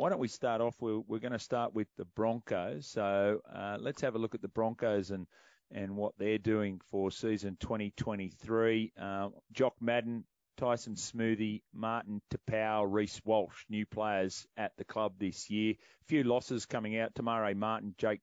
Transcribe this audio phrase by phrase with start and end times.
[0.00, 0.76] why don't we start off?
[0.80, 2.86] We're, we're going to start with the Broncos.
[2.86, 5.26] So uh, let's have a look at the Broncos and
[5.70, 8.94] and what they're doing for season 2023.
[8.98, 10.24] Uh, Jock Madden,
[10.56, 15.74] Tyson Smoothy, Martin Taupau, Reece Walsh, new players at the club this year.
[15.74, 17.14] A few losses coming out.
[17.14, 18.22] Te Maire Martin, Jake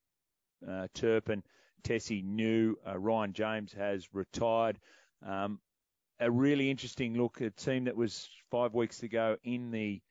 [0.68, 1.44] uh, Turpin,
[1.84, 4.80] Tesi Niu, uh, Ryan James has retired.
[5.23, 5.59] Um,
[6.20, 7.39] a really interesting look.
[7.39, 10.02] A team that was five weeks ago in the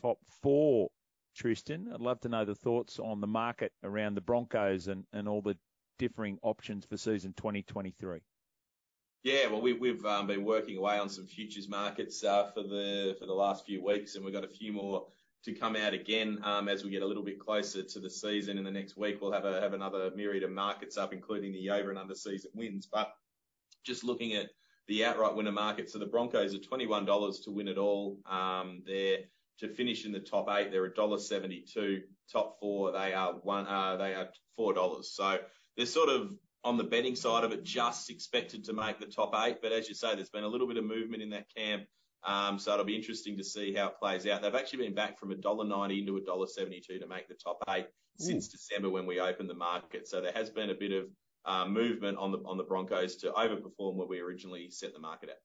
[0.00, 0.90] top four.
[1.34, 5.28] Tristan, I'd love to know the thoughts on the market around the Broncos and, and
[5.28, 5.56] all the
[5.98, 8.20] differing options for season 2023.
[9.22, 13.16] Yeah, well, we, we've um, been working away on some futures markets uh, for the
[13.18, 15.06] for the last few weeks, and we've got a few more
[15.44, 18.58] to come out again um, as we get a little bit closer to the season.
[18.58, 21.70] In the next week, we'll have a have another myriad of markets up, including the
[21.70, 22.86] over and under season wins.
[22.86, 23.14] But
[23.82, 24.50] just looking at
[24.88, 25.90] the outright winner market.
[25.90, 28.18] So the Broncos are $21 to win it all.
[28.26, 29.20] Um, they're
[29.60, 30.70] to finish in the top eight.
[30.70, 32.00] They're $1.72.
[32.32, 33.66] Top four, they are one.
[33.66, 35.12] Uh, they are four dollars.
[35.14, 35.38] So
[35.76, 36.32] they're sort of
[36.64, 39.58] on the betting side of it, just expected to make the top eight.
[39.62, 41.84] But as you say, there's been a little bit of movement in that camp.
[42.26, 44.40] Um, so it'll be interesting to see how it plays out.
[44.40, 48.24] They've actually been back from $1.90 into $1.72 to make the top eight Ooh.
[48.24, 50.08] since December when we opened the market.
[50.08, 51.04] So there has been a bit of
[51.44, 55.28] uh, movement on the on the Broncos to overperform where we originally set the market
[55.28, 55.36] at.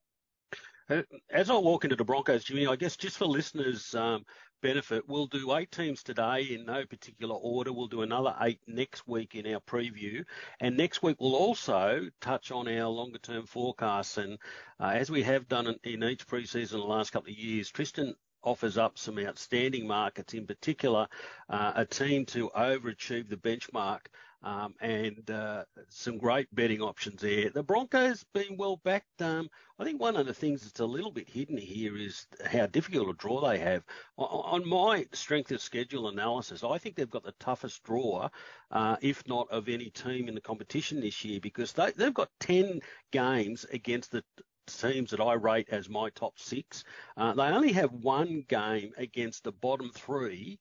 [1.30, 4.26] As I walk into the Broncos, Jimmy, I guess just for listeners' um,
[4.64, 7.72] benefit, we'll do eight teams today in no particular order.
[7.72, 10.24] We'll do another eight next week in our preview,
[10.60, 14.18] and next week we'll also touch on our longer-term forecasts.
[14.18, 14.40] And
[14.80, 18.16] uh, as we have done in, in each preseason the last couple of years, Tristan
[18.44, 21.08] offers up some outstanding markets, in particular,
[21.50, 24.08] uh, a team to overachieve the benchmark
[24.44, 27.50] um, and uh, some great betting options there.
[27.50, 29.22] The Broncos being well backed.
[29.22, 32.66] Um, I think one of the things that's a little bit hidden here is how
[32.68, 33.84] difficult a draw they have.
[34.18, 38.30] On my strength of schedule analysis, I think they've got the toughest draw,
[38.72, 42.30] uh, if not of any team in the competition this year, because they, they've got
[42.40, 42.80] 10
[43.12, 44.24] games against the
[44.68, 46.84] teams that I rate as my top six.
[47.18, 50.60] Uh, they only have one game against the bottom three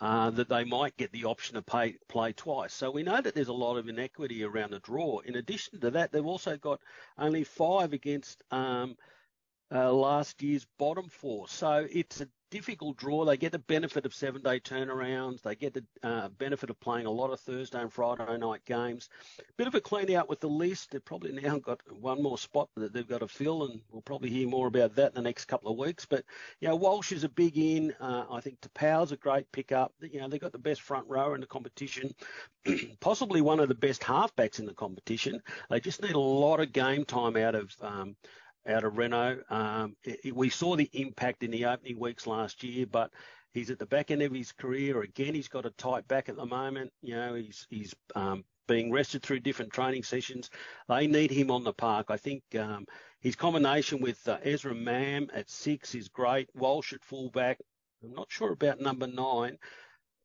[0.00, 2.74] uh, that they might get the option to pay, play twice.
[2.74, 5.20] So we know that there's a lot of inequity around the draw.
[5.20, 6.80] In addition to that, they've also got
[7.18, 8.96] only five against um,
[9.74, 11.48] uh, last year's bottom four.
[11.48, 13.24] So it's a difficult draw.
[13.24, 15.42] They get the benefit of seven day turnarounds.
[15.42, 19.08] They get the uh, benefit of playing a lot of Thursday and Friday night games.
[19.56, 20.90] Bit of a clean out with the list.
[20.90, 24.30] They've probably now got one more spot that they've got to fill, and we'll probably
[24.30, 26.06] hear more about that in the next couple of weeks.
[26.06, 26.24] But,
[26.60, 27.94] you know, Walsh is a big in.
[28.00, 29.92] Uh, I think Taupau's a great pickup.
[30.00, 32.14] You know, they've got the best front rower in the competition,
[33.00, 35.42] possibly one of the best halfbacks in the competition.
[35.70, 38.16] They just need a lot of game time out of um,
[38.68, 39.42] out of Reynolds.
[39.50, 43.10] Um, it, we saw the impact in the opening weeks last year, but
[43.52, 45.02] he's at the back end of his career.
[45.02, 46.92] Again, he's got a tight back at the moment.
[47.02, 50.50] You know, he's he's um, being rested through different training sessions.
[50.88, 52.06] They need him on the park.
[52.10, 52.86] I think um,
[53.20, 56.48] his combination with uh, Ezra Mam at six is great.
[56.54, 57.58] Walsh at fullback.
[58.02, 59.58] I'm not sure about number nine.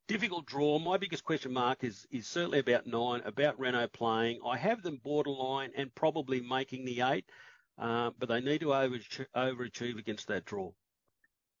[0.08, 0.78] Difficult draw.
[0.78, 4.40] My biggest question mark is is certainly about nine, about Reynolds playing.
[4.46, 7.24] I have them borderline and probably making the eight.
[7.82, 10.70] Uh, but they need to overachieve against that draw.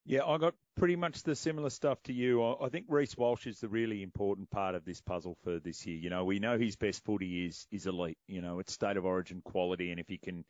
[0.04, 2.44] Yeah, I got pretty much the similar stuff to you.
[2.44, 5.96] I think Reece Walsh is the really important part of this puzzle for this year.
[5.96, 8.18] You know, we know his best footy is is elite.
[8.28, 10.44] You know, it's state of origin quality, and if he can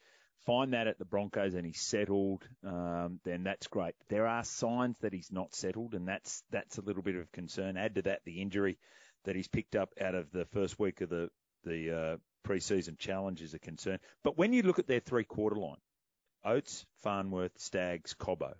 [0.45, 3.95] find that at the Broncos and he's settled, um, then that's great.
[4.11, 7.79] There are signs that he's not settled, and that's that's a little bit of concern.
[7.79, 8.79] Add to that the injury
[9.25, 11.31] that he's picked up out of the first week of the
[11.65, 12.17] the uh,
[12.47, 13.99] preseason challenge is a concern.
[14.23, 15.79] But when you look at their three quarter line,
[16.45, 18.55] Oates, Farnworth, Staggs, Cobbo,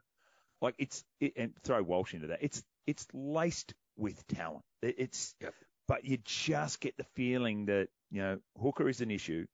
[0.61, 2.39] like it's it, and throw Walsh into that.
[2.43, 4.65] It's it's laced with talent.
[4.81, 5.55] It's yep.
[5.89, 9.47] but you just get the feeling that you know Hooker is an issue,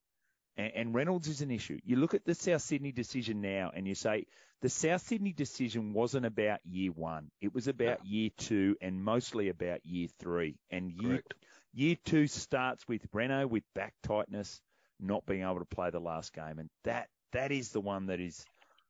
[0.56, 1.78] and, and Reynolds is an issue.
[1.84, 4.27] You look at the South Sydney decision now, and you say
[4.61, 7.31] the South Sydney decision wasn't about year one.
[7.41, 10.58] It was about year two, and mostly about year three.
[10.70, 11.35] And year Correct.
[11.78, 14.60] Year two starts with Reynolds with back tightness,
[14.98, 18.19] not being able to play the last game, and that that is the one that
[18.19, 18.44] is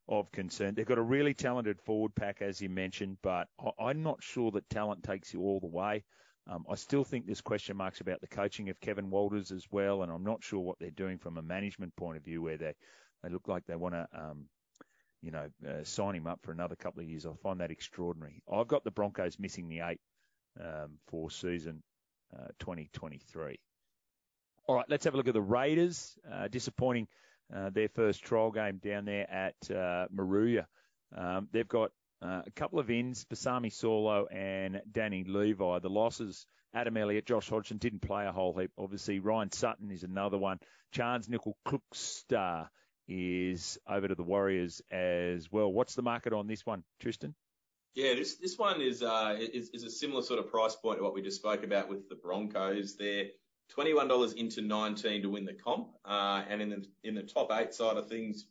[0.08, 0.74] of concern.
[0.74, 3.46] They've got a really talented forward pack, as you mentioned, but
[3.78, 6.02] I'm not sure that talent takes you all the way.
[6.46, 10.02] Um, I still think there's question marks about the coaching of Kevin Walters as well,
[10.02, 12.72] and I'm not sure what they're doing from a management point of view, where they
[13.22, 14.46] they look like they want to, um,
[15.20, 17.26] you know, uh, sign him up for another couple of years.
[17.26, 18.42] I find that extraordinary.
[18.50, 20.00] I've got the Broncos missing the eight
[20.58, 21.82] um, for season
[22.58, 23.58] 2023.
[24.66, 26.16] All right, let's have a look at the Raiders.
[26.30, 27.08] Uh, disappointing
[27.54, 30.66] uh, their first trial game down there at uh, Moruya.
[31.16, 31.90] Um, they've got
[32.20, 35.78] Uh, a couple of ins, Pasami Saulo and Danny Levi.
[35.78, 38.72] The losses, Adam Elliott, Josh Hodgson didn't play a whole heap.
[38.76, 40.58] Obviously, Ryan Sutton is another one.
[40.92, 42.68] Charnze Nicoll-Klokstad
[43.06, 45.72] is over to the Warriors as well.
[45.72, 47.36] What's the market on this one, Tristan?
[47.98, 51.02] Yeah, this this one is uh is, is a similar sort of price point to
[51.02, 52.94] what we just spoke about with the Broncos.
[52.96, 53.24] They're
[53.68, 57.24] twenty one dollars into nineteen to win the comp, uh, and in the in the
[57.24, 58.46] top eight side of things,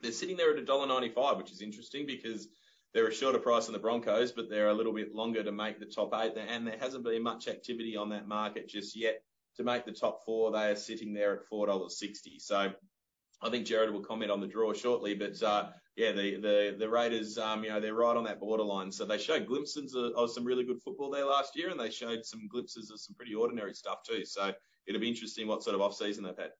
[0.00, 2.48] they're sitting there at $1.95, which is interesting because
[2.92, 5.78] they're a shorter price than the Broncos, but they're a little bit longer to make
[5.78, 9.22] the top eight, and there hasn't been much activity on that market just yet.
[9.58, 12.40] To make the top four, they are sitting there at $4.60.
[12.40, 12.72] So
[13.42, 16.88] I think Jared will comment on the draw shortly, but uh, yeah, the the the
[16.88, 18.90] Raiders, um, you know, they're right on that borderline.
[18.90, 21.90] So they showed glimpses of, of, some really good football there last year, and they
[21.90, 24.24] showed some glimpses of some pretty ordinary stuff too.
[24.24, 24.52] So
[24.86, 26.52] it'll be interesting what sort of off season they've had.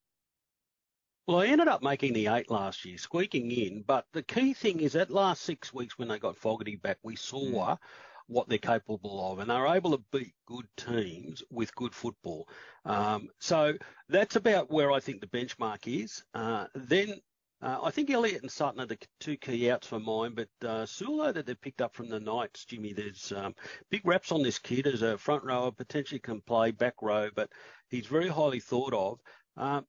[1.27, 3.85] Well, I ended up making the eight last year, squeaking in.
[3.87, 7.17] But the key thing is that last six weeks when they got Fogarty back, we
[7.17, 7.79] saw mm.
[8.27, 12.49] what they're capable of, and they're able to beat good teams with good football.
[12.85, 13.75] Um, so
[14.09, 16.23] that's about where I think the benchmark is.
[16.35, 17.21] Uh, then
[17.63, 20.85] uh, I think Elliott and Sutton are the two key outs for mine, but uh,
[20.85, 23.55] Saulo that they've picked up from the Knights, Jimmy, there's um,
[23.89, 27.51] big raps on this kid as a front rower, potentially can play back row, but
[27.89, 29.21] he's very highly thought of.
[29.57, 29.87] Um,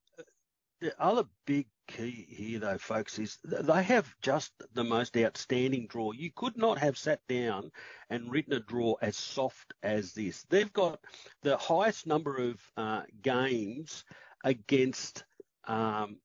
[0.81, 6.11] the other big key here, though, folks, is they have just the most outstanding draw.
[6.11, 7.71] You could not have sat down
[8.09, 10.43] and written a draw as soft as this.
[10.49, 10.99] They've got
[11.41, 14.03] the highest number of uh, games
[14.43, 15.23] against
[15.65, 16.17] um,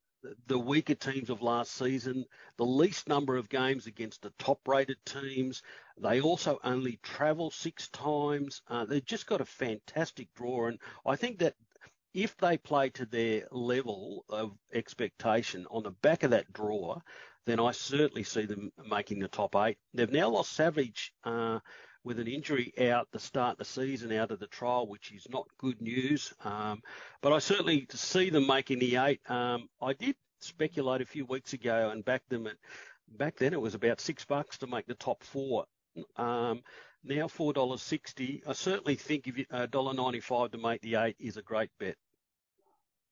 [0.47, 2.25] the weaker teams of last season,
[2.57, 5.63] the least number of games against the top rated teams.
[6.01, 8.63] They also only travel six times.
[8.69, 10.67] Uh, they've just got a fantastic draw.
[10.67, 11.55] And I think that
[12.15, 17.01] if they play to their level of expectation on the back of that draw,
[17.47, 19.79] then I certainly see them making the top eight.
[19.95, 21.61] They've now lost Savage uh,
[22.05, 25.27] with an injury out the start of the season, out of the trial, which is
[25.29, 26.33] not good news.
[26.45, 26.81] Um,
[27.21, 29.21] but I certainly see them making the eight.
[29.31, 32.57] Um, I did speculate a few weeks ago and back them at
[33.11, 35.65] back then it was about six bucks to make the top four.
[36.17, 36.63] Um,
[37.05, 38.43] now four dollars sixty.
[38.47, 41.71] I certainly think if a dollar ninety five to make the eight is a great
[41.81, 41.97] bet.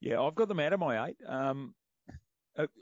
[0.01, 1.17] Yeah, I've got them out of my eight.
[1.27, 1.75] Um,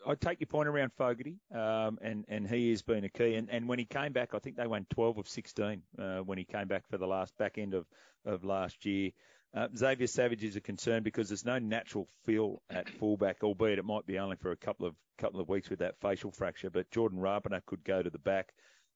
[0.07, 3.35] I take your point around Fogarty, um, and and he has been a key.
[3.35, 6.39] And, and when he came back, I think they won 12 of 16 uh, when
[6.39, 7.87] he came back for the last back end of
[8.25, 9.11] of last year.
[9.55, 13.85] Uh, Xavier Savage is a concern because there's no natural feel at fullback, albeit it
[13.85, 16.71] might be only for a couple of couple of weeks with that facial fracture.
[16.71, 18.53] But Jordan Rapana could go to the back.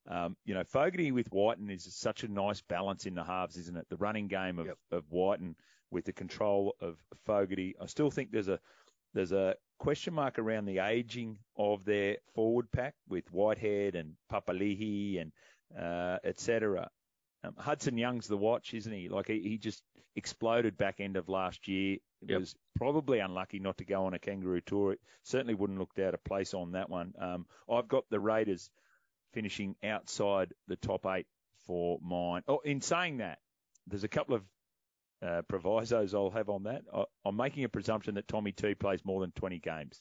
[0.08, 3.76] Um, you know, Fogarty with Wighton is such a nice balance in the halves, isn't
[3.76, 3.86] it?
[3.88, 4.78] The running game of, yep.
[4.90, 5.54] of Wighton
[5.90, 7.76] with the control of Fogarty.
[7.80, 8.58] I still think there's a
[9.14, 15.20] there's a question mark around the aging of their forward pack with Whitehead and Papalii
[15.20, 15.32] and
[15.78, 16.90] uh, etc.
[17.44, 19.08] Um, Hudson Young's the watch, isn't he?
[19.08, 19.82] Like he, he just
[20.16, 21.98] exploded back end of last year.
[22.26, 22.40] Yep.
[22.40, 24.92] Was probably unlucky not to go on a kangaroo tour.
[24.92, 27.12] It certainly wouldn't looked out of place on that one.
[27.20, 28.70] Um, I've got the Raiders
[29.32, 31.26] finishing outside the top eight
[31.66, 32.42] for mine.
[32.48, 33.38] Oh, in saying that,
[33.86, 34.42] there's a couple of
[35.26, 36.82] uh, provisos I'll have on that.
[36.94, 40.00] I, am making a presumption that Tommy T plays more than 20 games.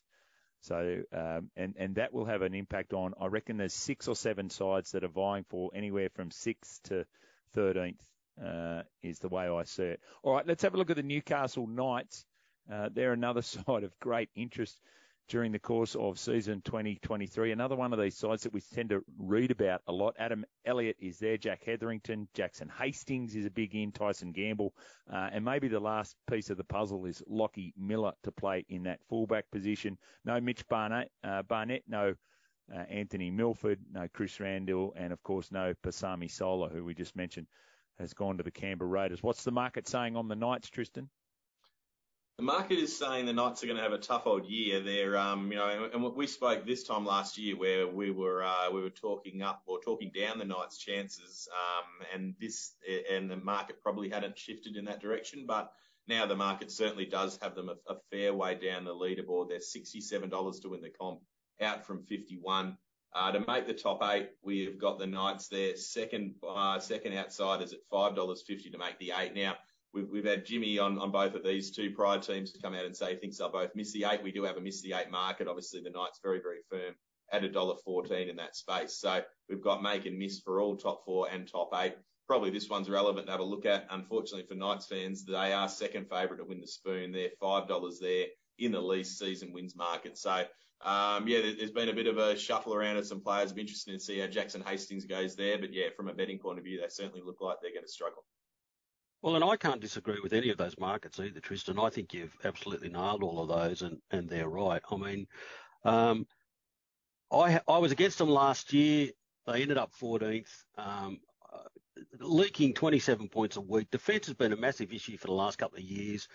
[0.62, 4.16] So, um, and, and that will have an impact on, I reckon there's six or
[4.16, 7.06] seven sides that are vying for anywhere from sixth to
[7.56, 8.00] 13th,
[8.44, 10.02] uh, is the way I see it.
[10.24, 12.26] All right, let's have a look at the Newcastle Knights.
[12.72, 14.80] Uh, they're another side of great interest
[15.28, 17.52] during the course of season 2023.
[17.52, 20.16] Another one of these sides that we tend to read about a lot.
[20.18, 24.74] Adam Elliott is there, Jack Hetherington, Jackson Hastings is a big in, Tyson Gamble,
[25.12, 28.84] uh, and maybe the last piece of the puzzle is Lockie Miller to play in
[28.84, 29.98] that fullback position.
[30.24, 32.16] No Mitch Barnett, uh, Barnett no
[32.74, 37.16] uh, Anthony Milford, no Chris Randall, and of course no Pasami Saulo, who we just
[37.16, 37.48] mentioned
[38.00, 39.24] has gone to the Canberra Raiders.
[39.24, 41.10] What's the market saying on the Knights, Tristan?
[42.38, 44.80] The market is saying the Knights are going to have a tough old year.
[44.80, 48.70] They're, um, you know, and we spoke this time last year where we were uh,
[48.72, 52.76] we were talking up or talking down the Knights' chances, um, and this
[53.12, 55.72] and the market probably hadn't shifted in that direction, but
[56.08, 59.50] now the market certainly does have them a, a fair way down the leaderboard.
[59.50, 61.22] They're sixty-seven dollars to win the comp,
[61.60, 62.78] out from fifty-one.
[63.16, 65.76] Uh, to make the top eight, we've got the Knights there.
[65.76, 69.34] Second, uh, second outsiders at five dollars fifty to make the eight.
[69.34, 69.56] Now
[69.94, 73.14] We've, had Jimmy on, both of these two prior teams to come out and say
[73.14, 74.24] he thinks they'll both miss the eight.
[74.24, 75.48] We do have a miss the eight market.
[75.48, 76.94] Obviously, the Knights very, very firm
[77.32, 79.00] at $1.14 in that space.
[79.00, 81.96] So we've got make and miss for all top four and top eight.
[82.28, 83.88] Probably this one's relevant to have a look at.
[83.90, 87.12] Unfortunately for Knights fans, they are second favourite to win the spoon.
[87.12, 88.26] They're five dollars there
[88.60, 90.18] in the least season wins market.
[90.18, 90.44] So
[90.86, 93.52] um, yeah, there's been a bit of a shuffle around of some players.
[93.52, 95.58] I'm interested to see how Jackson Hastings goes there.
[95.58, 97.92] But yeah, from a betting point of view, they certainly look like they're going to
[97.92, 98.24] struggle.
[99.22, 101.80] Well, and I can't disagree with any of those markets either, Tristan.
[101.80, 104.82] I think you've absolutely nailed all of those, and, and they're right.
[104.92, 105.28] I mean,
[105.84, 106.28] um,
[107.32, 109.10] I I was against them last year.
[109.46, 111.20] They ended up 14th, um,
[111.52, 111.70] uh,
[112.20, 113.90] leaking 27 points a week.
[113.92, 116.28] Defence has been a massive issue for the last couple of years.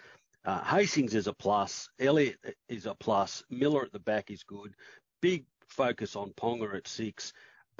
[0.44, 1.88] Uh, Hastings is a plus.
[2.00, 3.44] Elliott is a plus.
[3.48, 4.74] Miller at the back is good.
[5.20, 7.32] Big focus on Ponga at six.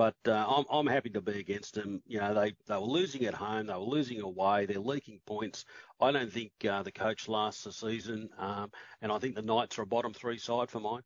[0.02, 2.02] But uh, I'm, I'm happy to be against them.
[2.08, 5.64] You know, they, they were losing at home, they were losing away, they're leaking points.
[6.00, 9.78] I don't think uh, the coach lasts the season, um, and I think the Knights
[9.78, 11.02] are a bottom three side for mine.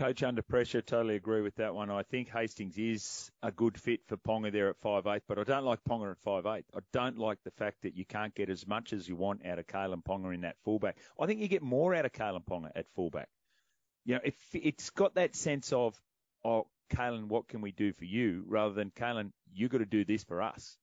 [0.00, 1.90] Coach under pressure, totally agree with that one.
[1.92, 5.44] I think Hastings is a good fit for Ponga there at five eight, but I
[5.44, 6.64] don't like Ponga at five eight.
[6.74, 9.60] I don't like the fact that you can't get as much as you want out
[9.60, 10.96] of Kalyn Ponga in that fullback.
[11.20, 13.28] I think you get more out of Kalyn Ponga at fullback.
[14.04, 15.94] You know, if it's got that sense of,
[16.44, 20.04] oh, Kalyn, what can we do for you, rather than Kalyn, you got to do
[20.04, 20.76] this for us,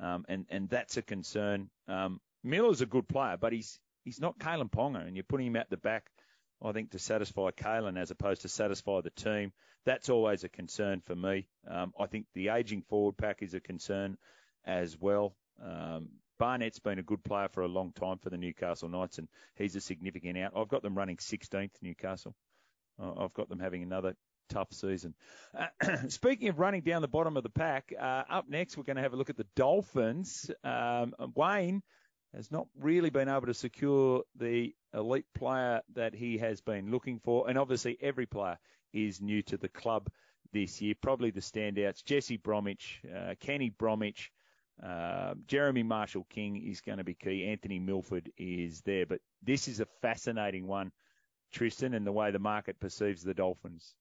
[0.00, 1.70] um, and and that's a concern.
[1.88, 5.56] Um, Miller's a good player, but he's he's not Kalyn Ponga, and you're putting him
[5.56, 6.10] at the back
[6.64, 9.52] I think, to satisfy Kalyn as opposed to satisfy the team.
[9.84, 11.48] That's always a concern for me.
[11.68, 14.16] Um, I think the ageing forward pack is a concern
[14.64, 15.34] as well.
[15.62, 19.28] Um, Barnett's been a good player for a long time for the Newcastle Knights, and
[19.56, 20.52] he's a significant out.
[20.56, 22.34] I've got them running 16th, Newcastle.
[23.00, 24.14] Uh, I've got them having another
[24.52, 25.14] tough season.
[25.56, 28.96] Uh, speaking of running down the bottom of the pack, uh, up next we're going
[28.96, 30.50] to have a look at the Dolphins.
[30.62, 31.82] Um, Wayne
[32.34, 37.20] has not really been able to secure the elite player that he has been looking
[37.20, 37.48] for.
[37.48, 38.58] And obviously, every player
[38.92, 40.08] is new to the club
[40.52, 40.94] this year.
[41.00, 44.30] Probably the standouts Jesse Bromwich, uh, Kenny Bromwich,
[44.82, 47.46] uh, Jeremy Marshall King is going to be key.
[47.46, 49.06] Anthony Milford is there.
[49.06, 50.92] But this is a fascinating one,
[51.52, 53.94] Tristan, and the way the market perceives the Dolphins.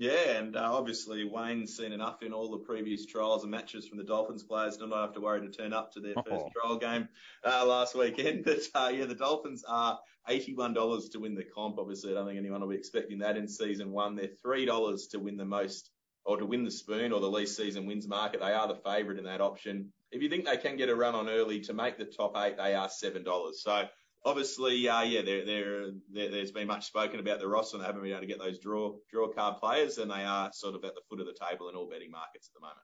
[0.00, 3.98] Yeah, and uh, obviously Wayne's seen enough in all the previous trials and matches from
[3.98, 6.48] the Dolphins players to not have to worry to turn up to their first oh.
[6.58, 7.06] trial game
[7.44, 8.44] uh, last weekend.
[8.46, 11.78] But uh, yeah, the Dolphins are $81 to win the comp.
[11.78, 14.16] Obviously, I don't think anyone will be expecting that in season one.
[14.16, 15.90] They're $3 to win the most
[16.24, 18.40] or to win the spoon or the least season wins market.
[18.40, 19.92] They are the favourite in that option.
[20.10, 22.56] If you think they can get a run on early to make the top eight,
[22.56, 23.54] they are $7.
[23.54, 23.84] So
[24.24, 28.02] obviously, uh, yeah, there, there, there's been much spoken about the roster and they haven't
[28.02, 30.94] been able to get those draw draw card players, and they are sort of at
[30.94, 32.80] the foot of the table in all betting markets at the moment.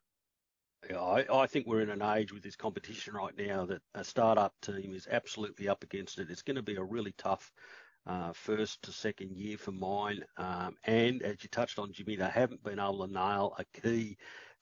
[0.90, 4.05] Yeah, I, I think we're in an age with this competition right now that a
[4.05, 6.31] startup team is absolutely up against it.
[6.31, 7.50] It's going to be a really tough
[8.07, 10.23] uh, first to second year for mine.
[10.37, 14.16] Um, and as you touched on, Jimmy, they haven't been able to nail a key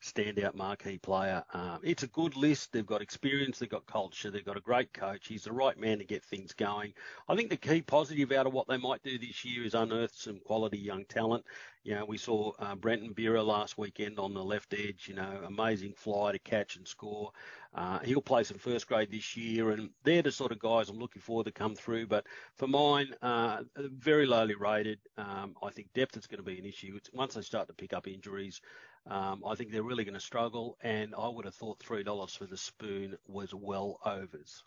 [0.05, 1.43] standout marquee player.
[1.53, 2.71] Um, it's a good list.
[2.71, 5.27] They've got experience, they've got culture, they've got a great coach.
[5.27, 6.93] He's the right man to get things going.
[7.27, 10.13] I think the key positive out of what they might do this year is unearth
[10.13, 11.43] some quality young talent.
[11.83, 15.41] You know, we saw uh, Brenton Bira last weekend on the left edge, you know,
[15.45, 17.31] amazing fly to catch and score.
[17.75, 20.97] Uh, he'll play some first grade this year, and they're the sort of guys I'm
[20.97, 22.07] looking for to come through.
[22.07, 24.99] But for mine, uh, very lowly rated.
[25.17, 26.93] Um, I think depth is going to be an issue.
[26.95, 28.61] It's, once they start to pick up injuries,
[29.07, 32.35] um, I think they're really going to struggle, and I would have thought three dollars
[32.35, 34.63] for the spoon was well overs.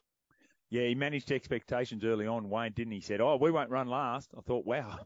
[0.71, 3.00] Yeah, he managed expectations early on, Wayne, didn't he?
[3.00, 4.99] said, "Oh, we won't run last." I thought, "Wow,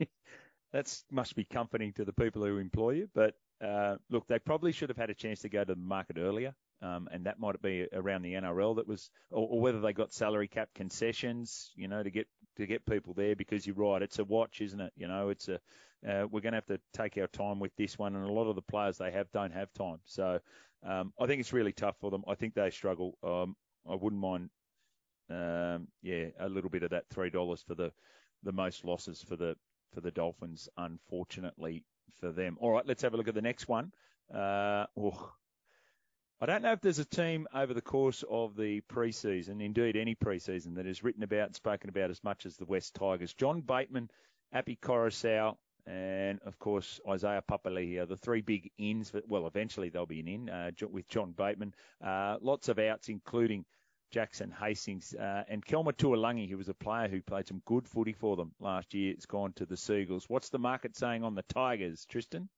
[0.72, 3.34] that must be comforting to the people who employ you." But
[3.64, 6.54] uh, look, they probably should have had a chance to go to the market earlier,
[6.82, 10.12] um, and that might be around the NRL that was, or, or whether they got
[10.12, 13.34] salary cap concessions, you know, to get to get people there.
[13.34, 14.92] Because you're right, it's a watch, isn't it?
[14.96, 15.60] You know, it's a
[16.06, 18.48] uh, we're going to have to take our time with this one, and a lot
[18.48, 19.98] of the players they have don't have time.
[20.04, 20.38] So
[20.86, 22.22] um, I think it's really tough for them.
[22.28, 23.18] I think they struggle.
[23.24, 23.56] Um,
[23.90, 24.50] I wouldn't mind,
[25.30, 27.92] um, yeah, a little bit of that three dollars for the
[28.44, 29.56] the most losses for the
[29.92, 31.84] for the Dolphins, unfortunately
[32.20, 32.56] for them.
[32.60, 33.92] All right, let's have a look at the next one.
[34.32, 35.32] Uh, oh,
[36.40, 40.14] I don't know if there's a team over the course of the preseason, indeed any
[40.14, 43.34] preseason, that is written about and spoken about as much as the West Tigers.
[43.34, 44.08] John Bateman,
[44.52, 49.12] Api Koroisau, and of course Isaiah Papali'i, are the three big ins.
[49.26, 51.74] Well, eventually they'll be an in uh, with John Bateman.
[52.00, 53.64] Uh, lots of outs, including
[54.12, 58.12] Jackson Hastings uh, and Kelma Tuilagi, who was a player who played some good footy
[58.12, 59.10] for them last year.
[59.10, 60.28] It's gone to the Seagulls.
[60.28, 62.48] What's the market saying on the Tigers, Tristan?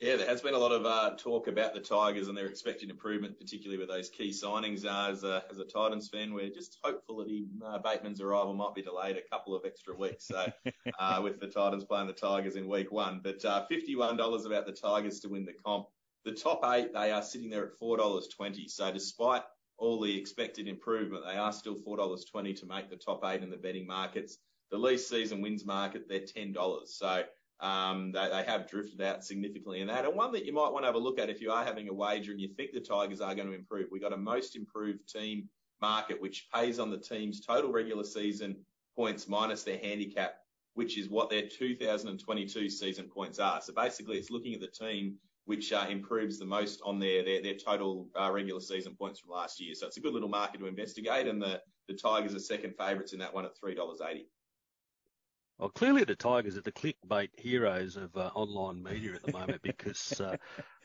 [0.00, 2.88] Yeah, there has been a lot of uh, talk about the Tigers and their expected
[2.88, 4.86] improvement, particularly with those key signings.
[4.86, 8.54] Uh, as, a, as a Titans fan, we're just hopeful that he, uh, Bateman's arrival
[8.54, 10.26] might be delayed a couple of extra weeks.
[10.26, 10.46] So,
[10.98, 14.72] uh, with the Titans playing the Tigers in week one, but uh, $51 about the
[14.72, 15.88] Tigers to win the comp.
[16.24, 18.70] The top eight, they are sitting there at $4.20.
[18.70, 19.42] So, despite
[19.76, 23.58] all the expected improvement, they are still $4.20 to make the top eight in the
[23.58, 24.38] betting markets.
[24.70, 26.54] The least season wins market, they're $10.
[26.86, 27.24] So,
[27.60, 30.04] they, they have drifted out significantly in that.
[30.04, 31.88] And one that you might want to have a look at if you are having
[31.88, 33.88] a wager and you think the Tigers are going to improve.
[33.90, 35.48] We've got a most improved team
[35.80, 38.56] market, which pays on the team's total regular season
[38.96, 40.34] points minus their handicap,
[40.74, 43.60] which is what their 2022 season points are.
[43.60, 47.54] So basically, it's looking at the team which uh, improves the most on their their,
[47.54, 49.74] total uh, regular season points from last year.
[49.74, 53.12] So it's a good little market to investigate, and the the Tigers are second favourites
[53.12, 54.28] in that one at three dollars eighty.
[55.60, 59.60] Well, clearly the Tigers are the clickbait heroes of uh, online media at the moment
[59.60, 60.38] because uh,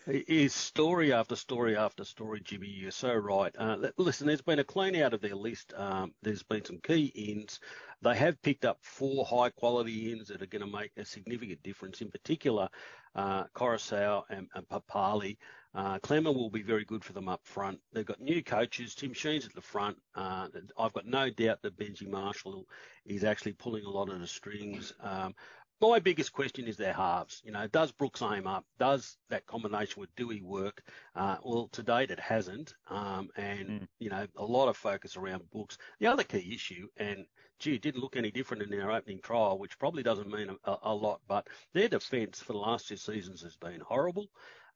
[0.05, 2.67] is story after story after story, Jimmy.
[2.67, 3.55] You're so right.
[3.57, 5.73] Uh, listen, there's been a clean out of their list.
[5.77, 7.61] Um, there's been some key ins.
[8.01, 11.63] They have picked up four high quality ins that are going to make a significant
[11.63, 12.01] difference.
[12.01, 12.67] In particular,
[13.15, 15.37] uh, Koroisau and, and Papalii.
[15.75, 17.79] Uh, Klemmer will be very good for them up front.
[17.91, 18.95] They've got new coaches.
[18.95, 19.97] Tim Sheen's at the front.
[20.15, 20.47] Uh,
[20.79, 22.65] I've got no doubt that Benji Marshall
[23.05, 24.93] is actually pulling a lot of the strings.
[25.01, 25.35] Um,
[25.81, 27.41] my biggest question is their halves.
[27.43, 28.65] You know, does Brooks aim up?
[28.79, 30.81] Does that combination with Doueihi work?
[31.13, 32.73] Uh, well, to date it hasn't.
[32.87, 33.87] Um, and, mm.
[33.99, 35.77] you know, a lot of focus around Brooks.
[35.99, 37.25] The other key issue, and
[37.59, 40.75] gee, it didn't look any different in their opening trial, which probably doesn't mean a,
[40.83, 44.27] a lot, but their defence for the last two seasons has been horrible.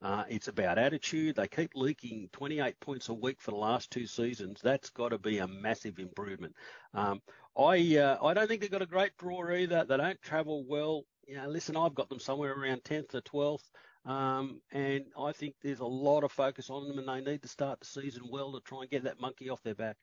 [0.01, 1.36] Uh, it's about attitude.
[1.36, 4.62] They keep leaking 28 points a week for the last two seasons.
[4.63, 6.56] That's got to be a massive improvement.
[6.94, 7.22] Um,
[7.58, 9.84] I uh, I don't think they've got a great draw either.
[9.84, 11.03] They don't travel well.
[11.27, 13.70] You know, listen, I've got them somewhere around 10th or 12th.
[14.10, 17.48] Um, and I think there's a lot of focus on them, and they need to
[17.50, 19.98] start the season well to try and get that monkey off their back.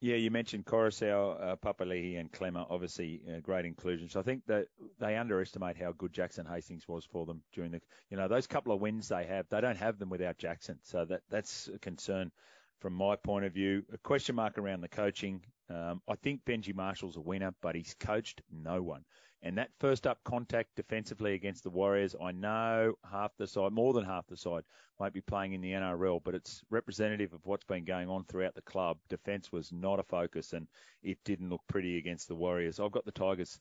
[0.00, 3.66] Yeah, you mentioned Koroisau, uh, Papalii, and Klemmer, obviously uh, great.
[4.08, 4.66] So I think that
[5.00, 8.72] they underestimate how good Jackson Hastings was for them during the, you know, those couple
[8.72, 9.46] of wins they have.
[9.48, 12.30] They don't have them without Jackson, so that that's a concern
[12.78, 13.82] from my point of view.
[13.92, 15.40] A question mark around the coaching.
[15.68, 19.04] Um, I think Benji Marshall's a winner, but he's coached no one.
[19.42, 23.92] And that first up contact defensively against the Warriors, I know half the side, more
[23.92, 24.64] than half the side,
[24.98, 28.56] won't be playing in the NRL, but it's representative of what's been going on throughout
[28.56, 28.98] the club.
[29.08, 30.66] Defence was not a focus, and
[31.02, 32.80] it didn't look pretty against the Warriors.
[32.80, 33.60] I've got the Tigers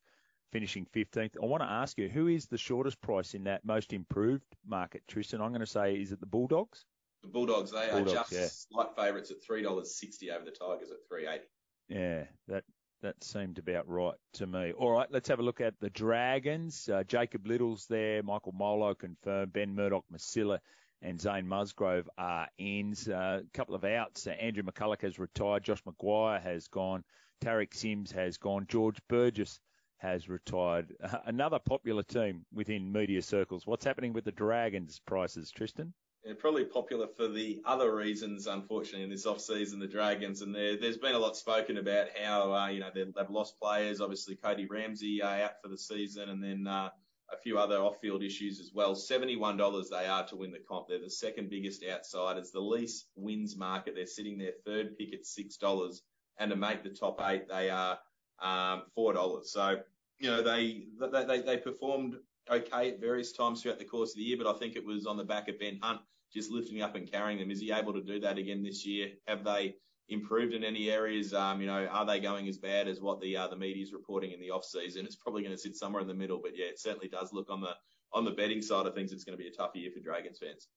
[0.51, 1.35] finishing 15th.
[1.41, 5.03] I want to ask you, who is the shortest price in that most improved market,
[5.07, 5.41] Tristan?
[5.41, 6.85] I'm going to say, is it the Bulldogs?
[7.21, 8.47] The Bulldogs, they Bulldogs, are just yeah.
[8.49, 11.45] slight favourites at $3.60 over the Tigers at 380
[11.89, 12.63] Yeah, that
[13.01, 14.73] that seemed about right to me.
[14.73, 16.89] All right, let's have a look at the Dragons.
[16.89, 18.23] Uh, Jacob Liddle's there.
[18.23, 19.53] Michael Molo confirmed.
[19.53, 20.59] Ben Murdoch, Masila,
[21.01, 23.07] and Zane Musgrove are ins.
[23.07, 24.27] A uh, couple of outs.
[24.27, 25.63] Uh, Andrew McCullough has retired.
[25.63, 27.03] Josh McGuire has gone.
[27.41, 28.65] Tariq Sims has gone.
[28.67, 29.59] George Burgess
[29.97, 30.93] has retired.
[31.25, 33.67] Another popular team within media circles.
[33.67, 35.93] What's happening with the Dragons prices, Tristan?
[36.35, 40.41] Probably popular for the other reasons, unfortunately, in this off-season, the Dragons.
[40.41, 44.01] And there, has been a lot spoken about how, uh, you know, they've lost players.
[44.01, 46.89] Obviously, Cody Ramsey uh, out for the season, and then uh,
[47.31, 48.95] a few other off-field issues as well.
[48.95, 50.87] $71 they are to win the comp.
[50.87, 52.51] They're the second biggest outsiders.
[52.51, 55.99] The least wins market, they're sitting there third pick at $6.
[56.39, 57.99] And to make the top eight, they are
[58.41, 59.45] um, $4.
[59.45, 59.79] So,
[60.19, 62.15] you know, they, they, they performed
[62.49, 65.05] okay at various times throughout the course of the year, but I think it was
[65.05, 65.99] on the back of Ben Hunt
[66.33, 67.51] just lifting up and carrying them.
[67.51, 69.09] Is he able to do that again this year?
[69.27, 69.75] Have they
[70.09, 71.33] improved in any areas?
[71.33, 73.93] Um, you know, are they going as bad as what the uh, the media is
[73.93, 75.05] reporting in the off season?
[75.05, 77.49] It's probably going to sit somewhere in the middle, but yeah, it certainly does look
[77.49, 77.75] on the
[78.13, 79.11] on the betting side of things.
[79.11, 80.67] It's going to be a tough year for Dragons fans.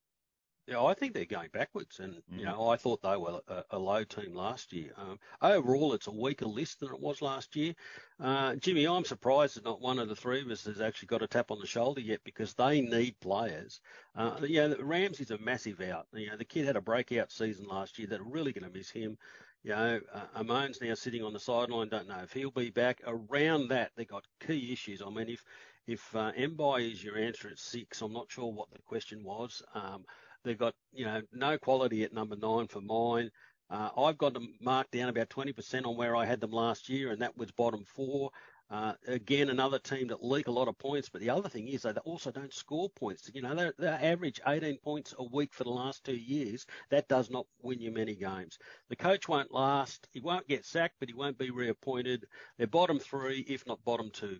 [0.71, 2.39] Yeah, I think they're going backwards, and mm.
[2.39, 4.93] you know I thought they were a, a low team last year.
[4.97, 7.75] Um, overall, it's a weaker list than it was last year.
[8.21, 11.23] Uh, Jimmy, I'm surprised that not one of the three of us has actually got
[11.23, 13.81] a tap on the shoulder yet because they need players.
[14.15, 16.07] Uh, you know, Ramsey's a massive out.
[16.13, 18.07] You know, the kid had a breakout season last year.
[18.07, 19.19] They're really going to miss him.
[19.65, 21.89] You know, uh, Amone's now sitting on the sideline.
[21.89, 23.01] Don't know if he'll be back.
[23.09, 25.03] Around that, they got key issues.
[25.05, 25.45] I mean, if
[25.89, 29.63] if uh, Mbai is your answer at six, I'm not sure what the question was.
[29.75, 30.05] Um,
[30.45, 33.31] They've got, you know, no quality at number nine for mine.
[33.69, 37.13] Uh, I've got them marked down about 20% on where I had them last year,
[37.13, 38.31] and that was bottom four.
[38.69, 41.83] Uh, again, another team that leak a lot of points, but the other thing is
[41.83, 43.29] they also don't score points.
[43.35, 46.67] You know, they, they average 18 points a week for the last two years.
[46.91, 48.59] That does not win you many games.
[48.89, 50.09] The coach won't last.
[50.13, 52.27] He won't get sacked, but he won't be reappointed.
[52.59, 54.39] They're bottom three, if not bottom two.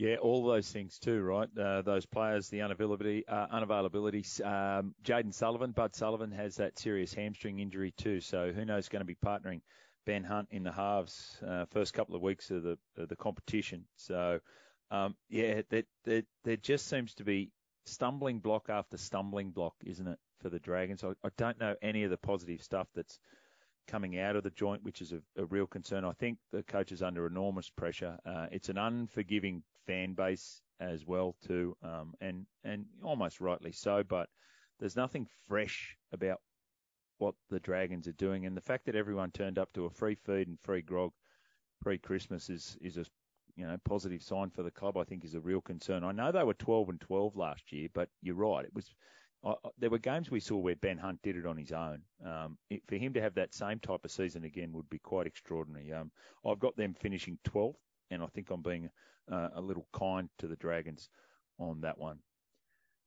[0.00, 1.48] Yeah, all those things too, right?
[1.58, 3.48] Uh, those players, the unavailability, uh.
[3.52, 9.00] Um, Jayden Sullivan, Bud Sullivan has that serious hamstring injury too, so who knows going
[9.00, 9.60] to be partnering
[10.06, 13.84] Ben Hunt in the halves uh, first couple of weeks of the of the competition.
[13.96, 14.38] So
[14.90, 17.50] um, yeah, that there just seems to be
[17.84, 21.04] stumbling block after stumbling block, isn't it, for the Dragons?
[21.04, 23.18] I, I don't know any of the positive stuff that's
[23.86, 26.06] coming out of the joint, which is a, a real concern.
[26.06, 28.16] I think the coach is under enormous pressure.
[28.24, 34.02] Uh, it's an unforgiving fan base as well too, um, and and almost rightly so.
[34.02, 34.28] But
[34.78, 36.40] there's nothing fresh about
[37.18, 40.14] what the Dragons are doing, and the fact that everyone turned up to a free
[40.14, 41.12] feed and free grog
[41.80, 43.04] pre-Christmas is is a
[43.56, 44.96] you know positive sign for the club.
[44.96, 46.04] I think is a real concern.
[46.04, 48.64] I know they were 12 and 12 last year, but you're right.
[48.64, 48.94] It was
[49.44, 52.02] I, there were games we saw where Ben Hunt did it on his own.
[52.24, 55.26] Um, it, for him to have that same type of season again would be quite
[55.26, 55.92] extraordinary.
[55.92, 56.10] Um,
[56.46, 57.76] I've got them finishing 12th,
[58.10, 58.90] and I think I'm being
[59.30, 61.08] uh, a little kind to the Dragons
[61.58, 62.18] on that one.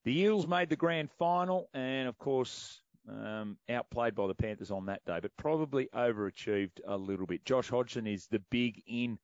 [0.05, 4.85] The Eels made the grand final, and of course, um, outplayed by the Panthers on
[4.87, 7.45] that day, but probably overachieved a little bit.
[7.45, 9.17] Josh Hodgson is the big in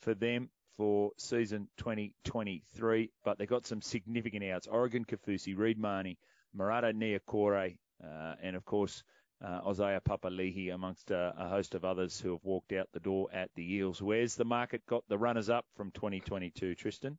[0.00, 4.66] for them for season 2023, but they got some significant outs.
[4.66, 6.18] Oregon Kaufusi, Reed Mahoney,
[6.56, 9.02] Marata Niukore, uh, and of course,
[9.42, 13.28] uh, Isaiah Papali'i, amongst a, a, host of others who have walked out the door
[13.32, 14.00] at the Eels.
[14.00, 17.18] Where's the market got the runners up from 2022, Tristan?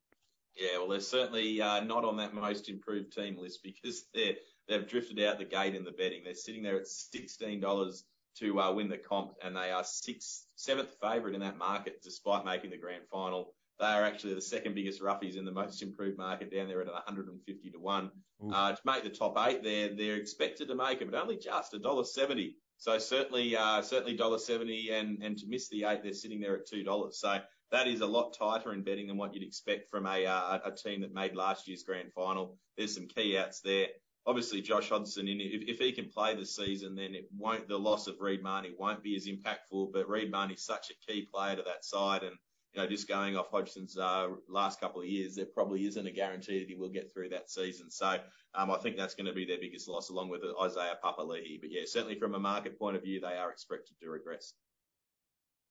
[0.55, 4.35] Yeah, well, they're certainly uh, not on that most improved team list because they're
[4.67, 6.23] they've drifted out the gate in the betting.
[6.23, 8.05] They're sitting there at sixteen dollars
[8.39, 12.45] to uh, win the comp, and they are sixth, seventh favourite in that market, despite
[12.45, 13.53] making the grand final.
[13.79, 16.87] They are actually the second biggest roughies in the most improved market down there at
[16.87, 18.11] 150 to one.
[18.53, 21.73] Uh, to make the top eight, they're they're expected to make it, but only just
[21.73, 22.55] a dollar seventy.
[22.77, 26.55] So certainly, uh, certainly dollar seventy, and and to miss the eight, they're sitting there
[26.57, 27.19] at two dollars.
[27.19, 27.39] So
[27.71, 30.71] that is a lot tighter in betting than what you'd expect from a uh, a
[30.71, 32.57] team that made last year's grand final.
[32.77, 33.87] There's some key outs there.
[34.27, 38.07] Obviously, Josh Hodgson, if, if he can play this season, then it won't the loss
[38.07, 39.93] of Reed Mahoney won't be as impactful.
[39.93, 42.35] But Reed Mahoney's such a key player to that side, and
[42.75, 46.11] you know, just going off Hodgson's uh, last couple of years, there probably isn't a
[46.11, 47.89] guarantee that he will get through that season.
[47.89, 48.17] So
[48.53, 51.59] um, I think that's going to be their biggest loss, along with Isaiah Papali'i.
[51.61, 54.53] But yeah, certainly from a market point of view, they are expected to regress.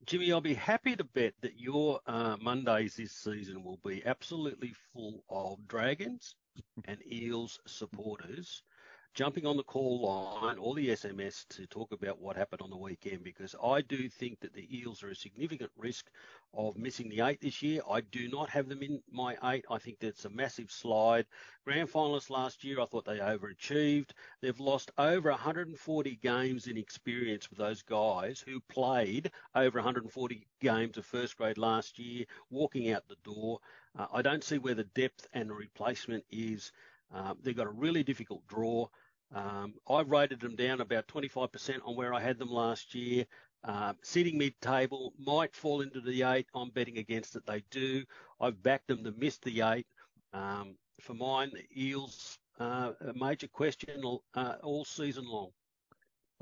[0.07, 4.75] Jimmy, I'll be happy to bet that your uh, Mondays this season will be absolutely
[4.93, 6.35] full of Dragons
[6.87, 8.63] and Eels supporters
[9.15, 12.77] jumping on the call line or the SMS to talk about what happened on the
[12.77, 16.11] weekend because I do think that the Eels are a significant risk
[16.53, 17.81] of missing the eight this year.
[17.89, 19.65] I do not have them in my eight.
[19.71, 21.27] I think that's a massive slide.
[21.65, 24.11] Grand finalists last year, I thought they overachieved.
[24.41, 30.99] They've lost over 140 games in experience with those guys who played over 140 games
[30.99, 33.61] of first grade last year, walking out the door.
[33.97, 36.73] Uh, I don't see where the depth and replacement is.
[37.15, 38.89] Uh, they've got a really difficult draw.
[39.35, 43.27] Um, I've rated them down about 25% on where I had them last year.
[43.65, 46.47] Uh, sitting mid-table might fall into the eight.
[46.55, 47.45] I'm betting against it.
[47.47, 48.05] They do.
[48.41, 49.87] I've backed them to miss the eight.
[50.33, 54.01] Um, for mine, Eels, uh, a major question
[54.35, 55.51] uh, all season long.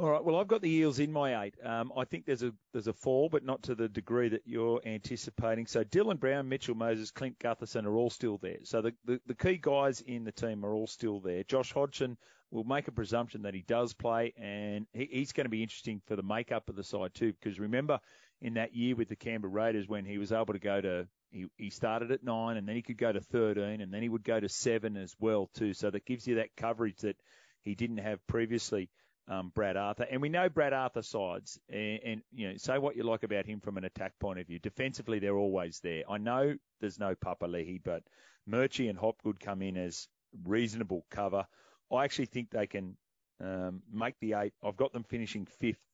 [0.03, 0.25] All right.
[0.25, 1.55] Well, I've got the Eels in my eight.
[1.65, 4.81] Um, I think there's a there's a fall, but not to the degree that you're
[4.85, 5.69] anticipating.
[5.69, 8.59] So Dylan Brown, Mitchell Moses, Clint Gutherson are all still there.
[8.65, 11.45] So the, the, the key guys in the team are all still there.
[11.45, 12.19] Josh Hodgson
[12.51, 16.03] will make a presumption that he does play, and he, he's going to be interesting
[16.09, 17.33] for the makeup of the side too.
[17.33, 18.01] Because remember,
[18.41, 21.47] in that year with the Canberra Raiders, when he was able to go to he,
[21.57, 24.25] he started at nine, and then he could go to 13, and then he would
[24.25, 25.75] go to seven as well too.
[25.75, 27.17] So that gives you that coverage that
[27.63, 28.91] he didn't have previously
[29.29, 30.07] um, Brad Arthur.
[30.11, 33.47] And we know Brad Arthur sides, and, and, you know, say what you like about
[33.47, 34.59] him from an attack point of view.
[34.59, 36.03] Defensively, they're always there.
[36.09, 38.03] I know there's no Papali'i, but
[38.49, 40.09] Murchie and Hopgood come in as
[40.45, 41.47] reasonable cover.
[41.93, 42.97] I actually think they can
[43.41, 44.55] um, make the eight.
[44.63, 45.85] I've got them finishing fifth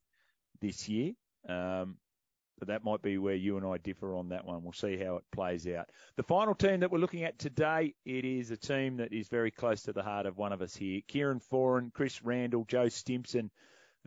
[0.60, 1.12] this year.
[1.48, 1.96] Um,
[2.58, 4.62] but that might be where you and I differ on that one.
[4.62, 5.90] We'll see how it plays out.
[6.16, 9.50] The final team that we're looking at today, it is a team that is very
[9.50, 11.00] close to the heart of one of us here.
[11.08, 13.50] Kieran Foran, Chris Randall, Joe Stimson,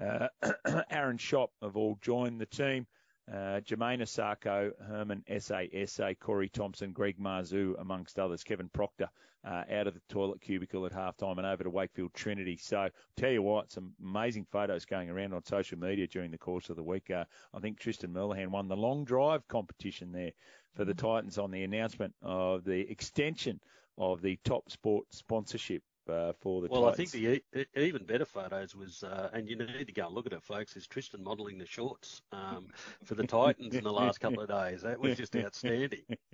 [0.01, 0.27] uh,
[0.89, 2.87] Aaron Schoupp have all joined the team.
[3.29, 8.43] Uh, Jamayne Isaako, Herman SASA, Corey Thompson, Greg Marzhew, amongst others.
[8.43, 9.09] Kevin Proctor
[9.45, 12.57] uh, out of the toilet cubicle at halftime and over to Wakefield Trinity.
[12.57, 16.69] So, tell you what, some amazing photos going around on social media during the course
[16.69, 17.09] of the week.
[17.09, 20.31] Uh, I think Tristan Merlehan won the long drive competition there
[20.75, 23.59] for the Titans on the announcement of the extension
[23.97, 27.15] of the top sport sponsorship uh, for the well, Titans.
[27.15, 30.25] I think the even better photos was, uh, and you need to go and look
[30.25, 30.75] at it, folks.
[30.75, 32.67] Is Tristan modelling the shorts um,
[33.05, 34.81] for the Titans in the last couple of days?
[34.81, 36.03] That was just outstanding.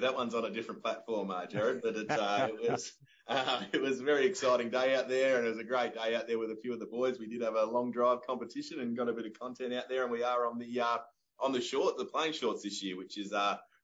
[0.00, 2.92] that one's on a different platform, uh, Jared, but it, uh, it was
[3.28, 6.14] uh, it was a very exciting day out there, and it was a great day
[6.14, 7.18] out there with a few of the boys.
[7.18, 10.02] We did have a long drive competition and got a bit of content out there,
[10.02, 10.98] and we are on the uh,
[11.38, 13.32] on the short, the playing shorts this year, which is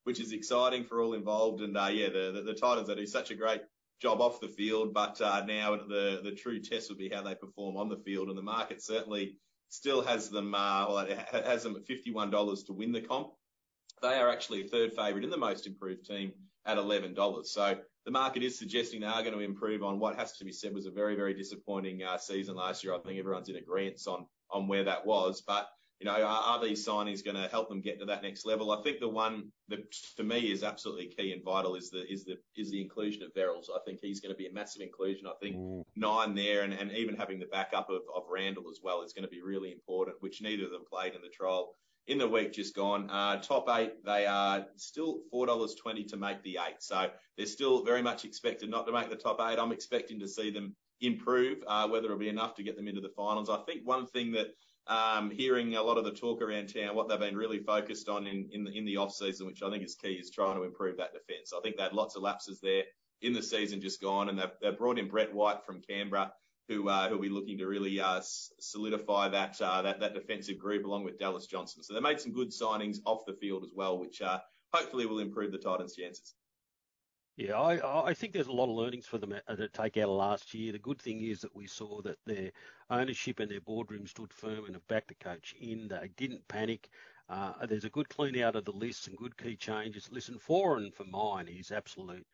[0.04, 1.60] which is exciting for all involved.
[1.60, 3.62] And yeah, the, the the Titans they do such a great
[4.00, 7.34] job off the field, but uh, now the the true test will be how they
[7.34, 11.62] perform on the field, and the market certainly still has them, uh, well, it has
[11.62, 13.28] them at $51 to win the comp.
[14.02, 16.32] They are actually a third favourite in the most improved team
[16.66, 17.46] at $11.
[17.46, 20.52] So the market is suggesting they are going to improve on what has to be
[20.52, 22.94] said was a very, very disappointing uh, season last year.
[22.94, 25.42] I think everyone's in agreement on, on where that was.
[25.46, 25.68] But
[26.00, 28.70] you know, are, are these signings going to help them get to that next level?
[28.70, 32.24] I think the one that to me is absolutely key and vital is the is
[32.24, 33.70] the is the inclusion of Verrills.
[33.74, 35.26] I think he's going to be a massive inclusion.
[35.26, 35.84] I think mm.
[35.96, 39.24] nine there and, and even having the backup of, of Randall as well is going
[39.24, 41.72] to be really important, which neither of them played in the trial
[42.06, 43.10] in the week just gone.
[43.10, 46.76] Uh, top eight, they are still $4.20 to make the eight.
[46.80, 49.58] So they're still very much expected not to make the top eight.
[49.58, 53.00] I'm expecting to see them improve, uh, whether it'll be enough to get them into
[53.00, 53.50] the finals.
[53.50, 54.48] I think one thing that
[55.30, 58.64] hearing a lot of the talk around town, what they've been really focused on in,
[58.64, 61.12] the, in the off season, which I think is key, is trying to improve that
[61.12, 61.52] defence.
[61.56, 62.84] I think they had lots of lapses there
[63.22, 66.32] in the season just gone, and they've, brought in Brett White from Canberra,
[66.68, 68.20] who uh, who'll be looking to really uh,
[68.60, 71.82] solidify that uh, that defensive group along with Dallas Johnson.
[71.82, 74.20] So they made some good signings off the field as well, which
[74.72, 76.34] hopefully will improve the Titans' chances.
[77.36, 80.08] Yeah, I, I think there's a lot of learnings for them uh, to take out
[80.08, 80.72] of last year.
[80.72, 82.50] The good thing is that we saw that their
[82.88, 85.88] ownership and their boardroom stood firm and have backed the coach in.
[85.88, 86.88] They didn't panic.
[87.28, 90.08] Uh, there's a good clean out of the list and good key changes.
[90.10, 92.26] Listen, Foran for mine is absolute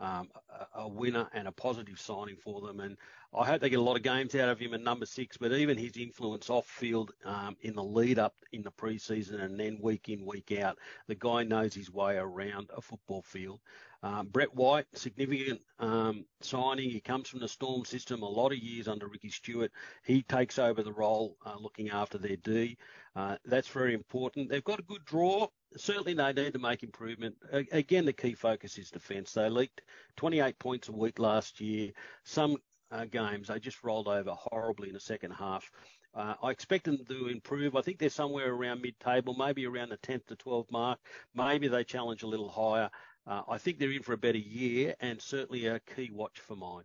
[0.00, 2.80] um, a, a, winner and a positive signing for them.
[2.80, 2.96] And
[3.38, 5.36] I hope they get a lot of games out of him at number six.
[5.36, 9.58] But even his influence off field um, in the lead up in the preseason and
[9.58, 13.60] then week in week out, the guy knows his way around a football field.
[14.02, 16.90] Um, Brett White, significant um, signing.
[16.90, 19.72] He comes from the Storm system, a lot of years under Ricky Stuart.
[20.04, 22.78] He takes over the role uh, looking after their D.
[23.14, 24.48] Uh, that's very important.
[24.48, 25.48] They've got a good draw.
[25.76, 27.36] Certainly, they need to make improvement.
[27.52, 29.32] Again, the key focus is defence.
[29.32, 29.82] They leaked
[30.16, 31.90] 28 points a week last year.
[32.24, 32.56] Some
[32.90, 35.70] uh, games they just rolled over horribly in the second half.
[36.14, 37.76] Uh, I expect them to improve.
[37.76, 40.98] I think they're somewhere around mid-table, maybe around the 10th to 12th mark.
[41.34, 42.90] Maybe they challenge a little higher.
[43.26, 46.56] Uh, I think they're in for a better year and certainly a key watch for
[46.56, 46.84] mine.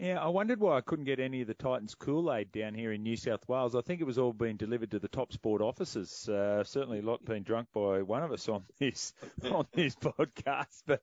[0.00, 3.02] Yeah, I wondered why I couldn't get any of the Titans Kool-Aid down here in
[3.02, 3.74] New South Wales.
[3.76, 6.26] I think it was all being delivered to the top sport offices.
[6.26, 9.12] Uh, certainly a lot being drunk by one of us on this
[9.44, 10.84] on this podcast.
[10.86, 11.02] But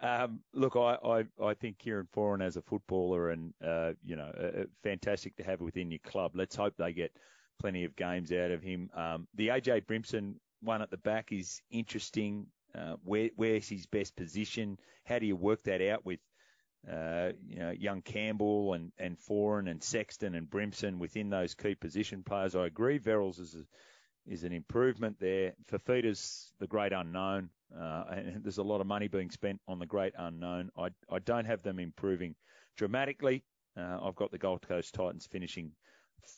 [0.00, 4.30] um, look, I, I, I think Kieran Foran as a footballer and uh, you know
[4.38, 6.30] uh, fantastic to have within your club.
[6.36, 7.10] Let's hope they get
[7.58, 8.90] plenty of games out of him.
[8.94, 12.46] Um, the AJ Brimson one at the back is interesting.
[12.78, 14.78] Uh, where, where's his best position?
[15.04, 16.20] How do you work that out with,
[16.90, 21.74] uh, you know, young Campbell and, and Foran and Sexton and Brimson within those key
[21.74, 22.54] position players?
[22.54, 22.98] I agree.
[22.98, 25.54] Verrills is a, is an improvement there.
[25.70, 29.86] Fifita's the great unknown, uh, and there's a lot of money being spent on the
[29.86, 30.70] great unknown.
[30.78, 32.34] I, I don't have them improving
[32.76, 33.44] dramatically.
[33.76, 35.72] Uh, I've got the Gold Coast Titans finishing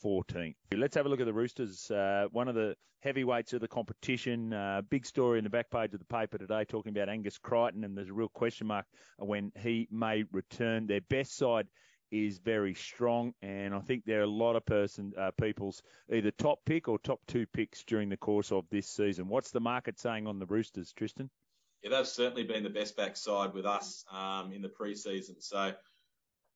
[0.05, 0.55] 14th.
[0.75, 1.91] Let's have a look at the Roosters.
[1.91, 4.53] Uh, one of the heavyweights of the competition.
[4.53, 7.85] Uh, big story in the back page of the paper today talking about Angus Crichton,
[7.85, 8.87] and there's a real question mark
[9.19, 10.87] when he may return.
[10.87, 11.67] Their best side
[12.11, 16.31] is very strong, and I think there are a lot of person uh, people's either
[16.31, 19.29] top pick or top two picks during the course of this season.
[19.29, 21.31] What's the market saying on the Roosters, Tristan?
[21.83, 25.41] Yeah, they've certainly been the best backside with us um, in the preseason.
[25.41, 25.73] So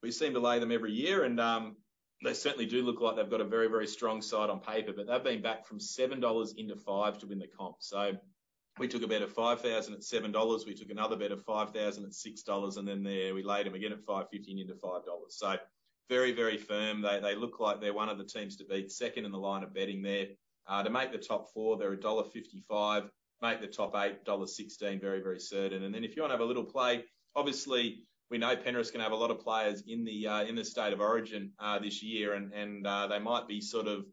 [0.03, 1.77] we seem to lay them every year, and um,
[2.23, 5.07] they certainly do look like they've got a very, very strong side on paper, but
[5.07, 7.77] they've been back from $7 into 5 to win the comp.
[7.81, 8.13] So
[8.79, 10.67] we took a bet of 5,000 at $7.
[10.67, 13.93] We took another bet of 5,000 at $6, and then there we laid them again
[13.93, 15.03] at 550 into $5.
[15.31, 15.57] So
[16.09, 17.03] very, very firm.
[17.03, 19.63] They, they look like they're one of the teams to beat, second in the line
[19.63, 20.29] of betting there.
[20.67, 23.09] Uh, to make the top four, they're $1.55.
[23.41, 25.83] Make the top eight, $1.16, very, very certain.
[25.83, 27.05] And then if you want to have a little play,
[27.35, 30.57] obviously we know Penrith's going to have a lot of players in the uh, in
[30.57, 34.07] the state of origin uh, this year, and and uh, they might be sort of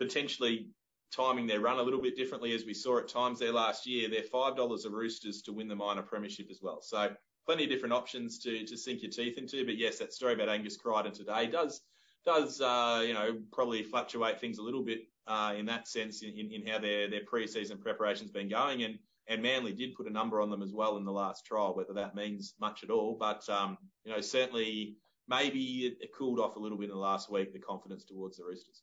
[0.00, 0.70] potentially
[1.14, 4.08] timing their run a little bit differently as we saw at times there last year.
[4.08, 6.80] They're five dollars a Roosters to win the minor premiership as well.
[6.80, 7.10] So
[7.46, 9.66] plenty of different options to to sink your teeth into.
[9.66, 11.82] But yes, that story about Angus Crichton today does
[12.24, 16.30] does uh, you know probably fluctuate things a little bit uh, in that sense in,
[16.30, 20.12] in, in how their their preseason preparation's been going and and Manly did put a
[20.12, 23.16] number on them as well in the last trial, whether that means much at all.
[23.18, 24.96] But, um, you know, certainly
[25.28, 28.44] maybe it, cooled off a little bit in the last week, the confidence towards the
[28.44, 28.82] Roosters.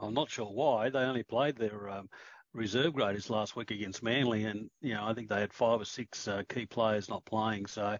[0.00, 0.90] I'm not sure why.
[0.90, 2.08] They only played their um,
[2.52, 5.84] reserve graders last week against Manly, and you know I think they had five or
[5.84, 7.66] six uh, key players not playing.
[7.66, 7.98] So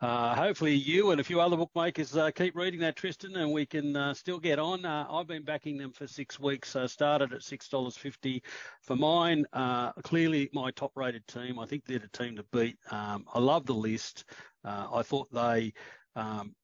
[0.00, 3.66] uh, hopefully you and a few other bookmakers uh, keep reading that, Tristan, and we
[3.66, 4.84] can uh, still get on.
[4.84, 6.74] Uh, I've been backing them for six weeks.
[6.74, 8.42] Uh, started at six dollars fifty
[8.82, 9.44] for mine.
[9.52, 11.58] Uh, clearly, my top-rated team.
[11.58, 12.78] I think they're the team to beat.
[12.90, 14.24] Um, I love the list.
[14.64, 15.72] I thought they
[16.16, 16.54] um,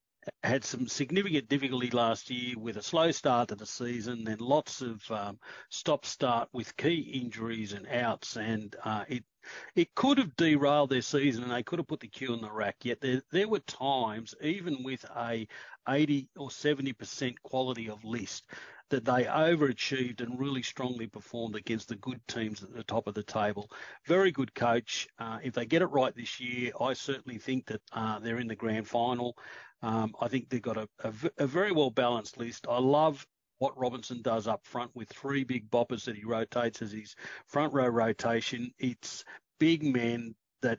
[0.42, 4.80] had some significant difficulty last year with a slow start to the season, then lots
[4.80, 5.38] of um,
[5.70, 9.24] stop-start with key injuries and outs, and uh, it
[9.74, 12.50] it could have derailed their season, and they could have put the cue in the
[12.50, 12.76] rack.
[12.82, 15.46] Yet there there were times, even with a
[15.88, 18.46] 80 or 70 percent quality of list,
[18.90, 23.14] that they overachieved and really strongly performed against the good teams at the top of
[23.14, 23.70] the table.
[24.06, 25.08] Very good coach.
[25.18, 28.48] Uh, if they get it right this year, I certainly think that uh, they're in
[28.48, 29.36] the grand final.
[29.82, 32.66] Um, I think they've got a, a, a very well balanced list.
[32.68, 33.26] I love
[33.58, 37.14] what Robinson does up front with three big boppers that he rotates as his
[37.46, 38.72] front row rotation.
[38.78, 39.24] It's
[39.58, 40.78] big men that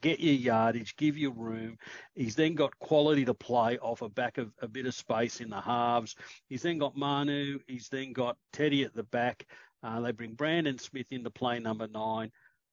[0.00, 1.78] get your yardage, give you room.
[2.14, 5.50] He's then got quality to play off a back of a bit of space in
[5.50, 6.16] the halves.
[6.48, 7.58] He's then got Manu.
[7.66, 9.46] He's then got Teddy at the back.
[9.82, 12.32] Uh, they bring Brandon Smith into play number nine.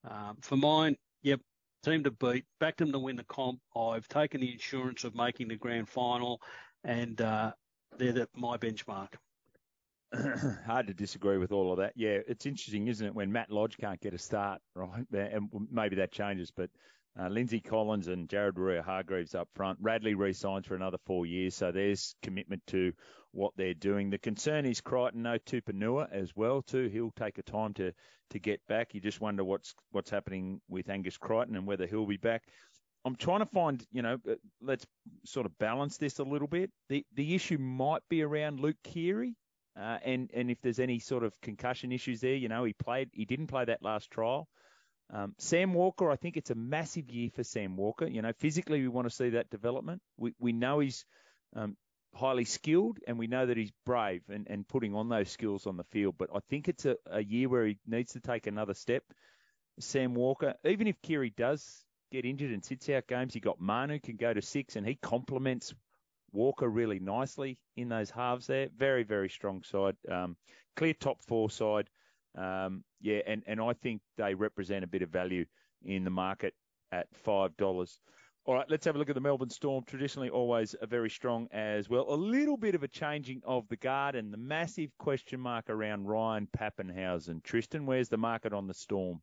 [0.10, 1.40] Um, for mine, yep,
[1.84, 2.46] team to beat.
[2.60, 3.60] Backed them to win the comp.
[3.76, 6.42] I've taken the insurance of making the grand final,
[6.84, 7.52] and uh,
[7.98, 9.14] they're the, my benchmark.
[10.66, 11.94] hard to disagree with all of that.
[11.96, 15.06] Yeah, it's interesting, isn't it, when Matt Lodge can't get a start, right?
[15.12, 16.70] And maybe that changes, but
[17.20, 19.80] uh, Lindsay Collins and Jared Waerea-Hargreaves up front.
[19.82, 22.92] Radley re-signs for another four years, so there's commitment to
[23.32, 24.10] what they're doing.
[24.10, 26.88] The concern is Crichton, no Tupouniua as well too.
[26.88, 27.94] He'll take a time to
[28.32, 28.94] to get back.
[28.94, 32.44] You just wonder what's what's happening with Angus Crichton and whether he'll be back.
[33.06, 34.86] I'm trying to find, you know, uh, let's
[35.26, 36.72] sort of balance this a little bit.
[36.90, 39.36] The the issue might be around Luke Keary
[39.80, 43.10] uh, and and if there's any sort of concussion issues there, you know, he played,
[43.14, 44.48] he didn't play that last trial.
[45.14, 48.08] Um, Sam Walker, I think it's a massive year for Sam Walker.
[48.08, 50.02] You know, physically we want to see that development.
[50.18, 51.06] We we know he's
[51.56, 51.76] um,
[52.14, 55.78] highly skilled, and we know that he's brave and, and putting on those skills on
[55.78, 56.16] the field.
[56.18, 59.04] But I think it's a, a year where he needs to take another step.
[59.80, 64.00] Sam Walker, even if Keary does get injured and sits out games, he got Manu
[64.00, 65.74] can go to six, and he complements
[66.36, 68.70] Walker really nicely in those halves there.
[68.78, 69.96] Very, very strong side.
[70.12, 70.36] Um,
[70.76, 71.90] clear top four side.
[72.38, 75.46] Um, yeah, and, and I think they represent a bit of value
[75.84, 76.54] in the market
[76.92, 77.98] at $5.
[78.48, 79.84] All right, let's have a look at the Melbourne Storm.
[79.88, 82.06] Traditionally, always a very strong as well.
[82.10, 86.06] A little bit of a changing of the guard and the massive question mark around
[86.06, 87.42] Ryan Papenhuyzen.
[87.44, 89.22] Tristan, where's the market on the Storm?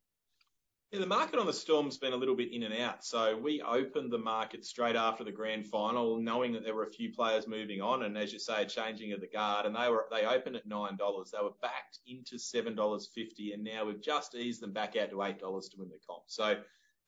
[0.92, 3.02] Yeah, the market on the Storm's been a little bit in and out.
[3.02, 6.90] So we opened the market straight after the grand final, knowing that there were a
[6.90, 9.64] few players moving on, and as you say, changing of the guard.
[9.64, 11.31] And they were they opened at nine dollars.
[11.31, 15.09] They were backed into seven dollars fifty, and now we've just eased them back out
[15.11, 16.24] to eight dollars to win the comp.
[16.26, 16.57] So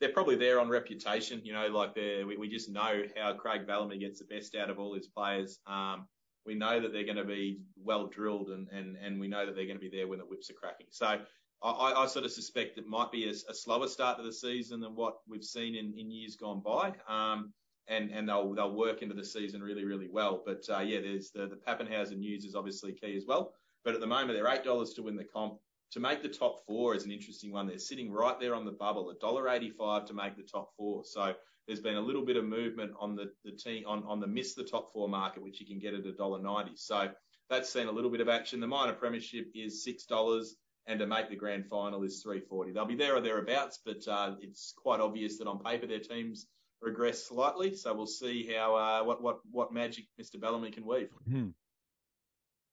[0.00, 1.42] they're probably there on reputation.
[1.44, 4.78] You know, like we, we just know how Craig Bellamy gets the best out of
[4.78, 5.58] all his players.
[5.66, 6.08] Um,
[6.46, 9.54] we know that they're going to be well drilled, and and and we know that
[9.54, 10.86] they're going to be there when the whips are cracking.
[10.88, 11.18] So
[11.62, 15.18] I, sort of suspect it might be a, slower start to the season than what
[15.26, 16.92] we've seen in, years gone by.
[17.08, 17.52] Um,
[17.88, 20.42] and, they'll, they'll work into the season really, really well.
[20.44, 23.54] But, uh, yeah, there's the, Papenhuyzen news is obviously key as well.
[23.84, 25.58] But at the moment, they're $8 to win the comp.
[25.92, 27.66] To make the top four is an interesting one.
[27.68, 31.04] They're sitting right there on the bubble, $1.85 to make the top four.
[31.04, 31.34] So
[31.66, 34.64] there's been a little bit of movement on the, team, on, on the miss the
[34.64, 36.70] top four market, which you can get at $1.90.
[36.76, 37.10] So
[37.48, 38.60] that's seen a little bit of action.
[38.60, 40.46] The minor premiership is $6
[40.86, 42.72] and to make the grand final is 340.
[42.72, 46.46] They'll be there or thereabouts, but uh, it's quite obvious that on paper their teams
[46.80, 47.74] regress slightly.
[47.74, 50.40] So we'll see how uh, what what what magic Mr.
[50.40, 51.10] Bellamy can weave.
[51.28, 51.48] Hmm.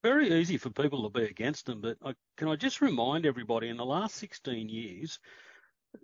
[0.04, 3.70] Very easy for people to be against them, but I, can I just remind everybody
[3.70, 5.20] in the last 16 years,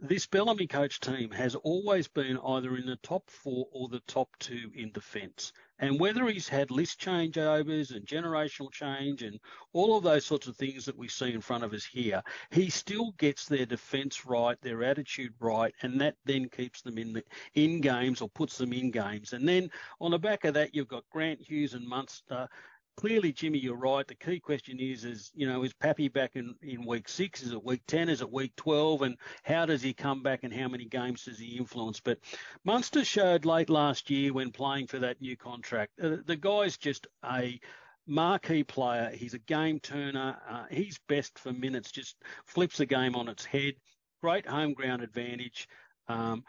[0.02, 4.30] this Bellamy coach team has always been either in the top four or the top
[4.39, 5.54] two in defence.
[5.80, 9.39] And whether he's had list changeovers and generational change and
[9.73, 12.21] all of those sorts of things that we see in front of us here,
[12.52, 17.13] he still gets their defence right, their attitude right, and that then keeps them in
[17.13, 17.23] the
[17.54, 19.34] in games or puts them in games.
[19.34, 19.69] And then
[20.02, 22.50] on the back of that, you've got Grant Hughes and Munster
[22.98, 24.06] clearly, Jimmy, you're right.
[24.06, 27.42] The key question is, is you know, is Pappy back in, in week six?
[27.44, 28.10] Is it week ten?
[28.10, 29.04] Is it week twelve?
[29.04, 30.44] And how does he come back?
[30.44, 32.02] And how many games does he influence?
[32.02, 32.20] But
[32.66, 35.94] Munster showed late last year when playing for that new contract.
[36.02, 37.60] Uh, the guy's just a
[38.08, 39.12] marquee player.
[39.14, 40.38] He's a game turner.
[40.50, 41.92] Uh, he's best for minutes.
[41.92, 43.76] Just flips the game on its head.
[44.22, 45.68] Great home ground advantage.
[46.08, 46.44] Um,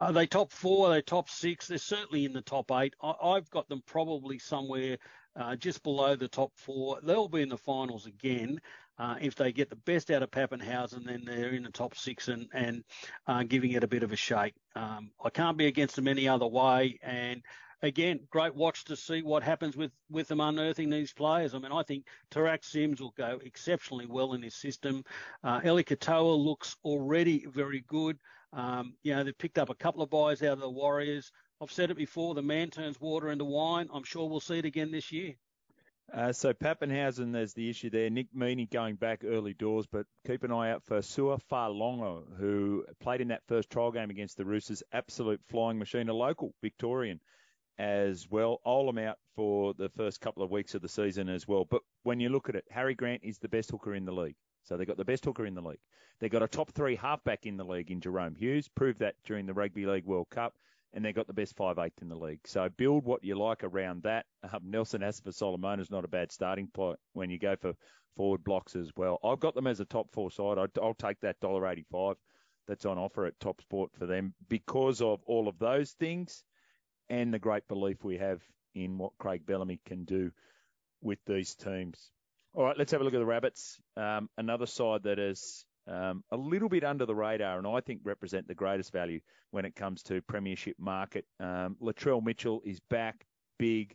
[0.00, 0.88] are they top four?
[0.88, 1.68] Are they top six?
[1.68, 2.94] They're certainly in the top eight.
[3.00, 4.98] I, have got them probably somewhere
[5.36, 6.98] uh, just below the top four.
[7.02, 8.60] They'll be in the finals again.
[8.98, 12.28] Uh, if they get the best out of Papenhuyzen, then they're in the top six
[12.28, 12.84] and, and
[13.26, 14.54] uh, giving it a bit of a shake.
[14.76, 16.98] Um, I can't be against them any other way.
[17.02, 17.42] And
[17.82, 21.54] again, great watch to see what happens with, with them unearthing these players.
[21.54, 25.02] I mean, I think Tariq Sims will go exceptionally well in this system.
[25.42, 28.16] Uh, Eli Katoa looks already very good.
[28.52, 31.32] Um, you know, they've picked up a couple of buys out of the Warriors.
[31.60, 33.88] I've said it before, the man turns water into wine.
[33.92, 35.34] I'm sure we'll see it again this year.
[36.12, 38.10] Uh, so Papenhuyzen, there's the issue there.
[38.10, 42.84] Nick Meaney going back early doors, but keep an eye out for Sua Fa'alogo, who
[43.00, 44.82] played in that first trial game against the Roosters.
[44.92, 47.20] Absolute flying machine, a local Victorian
[47.78, 48.60] as well.
[48.66, 51.64] Olam out for the first couple of weeks of the season as well.
[51.64, 54.36] But when you look at it, Harry Grant is the best hooker in the league.
[54.64, 55.80] So they've got the best hooker in the league.
[56.20, 59.46] They've got a top three halfback in the league in Jahrome Hughes, proved that during
[59.46, 60.54] the Rugby League World Cup
[60.94, 62.40] and they've got the best five eighth in the league.
[62.46, 64.24] So build what you like around that.
[64.42, 67.74] Um, Nelson Asofa Solomon is not a bad starting point when you go for
[68.16, 69.18] forward blocks as well.
[69.22, 70.56] I've got them as a top four side.
[70.56, 72.16] I'll, I'll take that dollar eighty five
[72.66, 76.42] that's on offer at Top Sport for them because of all of those things
[77.10, 78.40] and the great belief we have
[78.74, 80.30] in what Craig Bellamy can do
[81.02, 82.10] with these teams.
[82.54, 83.78] All right, let's have a look at the Rabbits.
[83.96, 88.00] Um, another side that is um, a little bit under the radar, and I think
[88.04, 89.20] represent the greatest value
[89.50, 91.26] when it comes to Premiership market.
[91.40, 93.26] Um, Latrell Mitchell is back,
[93.58, 93.94] big,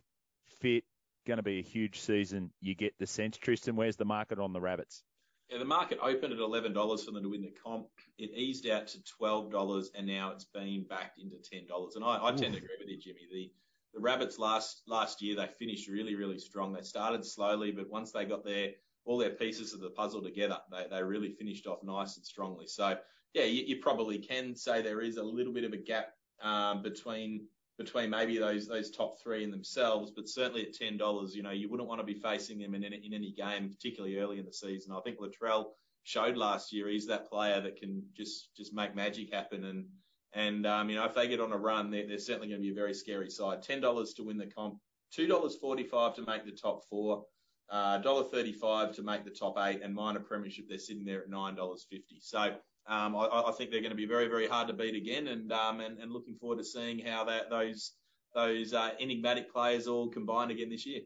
[0.60, 0.84] fit,
[1.26, 2.50] going to be a huge season.
[2.60, 3.36] You get the sense.
[3.36, 5.02] Tristan, where's the market on the Rabbits?
[5.50, 7.88] Yeah, the market opened at eleven dollars for them to win the comp.
[8.18, 11.96] It eased out to twelve dollars, and now it's been backed into ten dollars.
[11.96, 13.26] And I, I tend to agree with you, Jimmy.
[13.32, 13.50] The
[13.92, 16.72] the Rabbits last last year they finished really really strong.
[16.72, 18.70] They started slowly, but once they got their
[19.04, 20.58] all their pieces of the puzzle together.
[20.70, 22.66] They, they really finished off nice and strongly.
[22.66, 22.96] So
[23.34, 26.08] yeah, you, you probably can say there is a little bit of a gap
[26.42, 27.46] um, between
[27.78, 31.50] between maybe those those top three in themselves, but certainly at ten dollars, you know,
[31.50, 34.44] you wouldn't want to be facing them in any, in any game, particularly early in
[34.44, 34.92] the season.
[34.92, 35.66] I think Latrell
[36.02, 39.86] showed last year he's that player that can just just make magic happen and.
[40.32, 42.64] And um, you know, if they get on a run, they're, they're certainly going to
[42.64, 43.64] be a very scary side.
[43.64, 44.76] Ten dollars to win the comp,
[45.12, 47.24] two dollars forty-five to make the top four.
[47.70, 52.02] Uh, $1.35 to make the top eight, and minor premiership, they're sitting there at $9.50.
[52.20, 52.56] So
[52.88, 55.52] um, I, I, think they're going to be very, very hard to beat again, and
[55.52, 57.92] um, and, and, looking forward to seeing how that those
[58.34, 61.02] those uh, enigmatic players all combine again this year.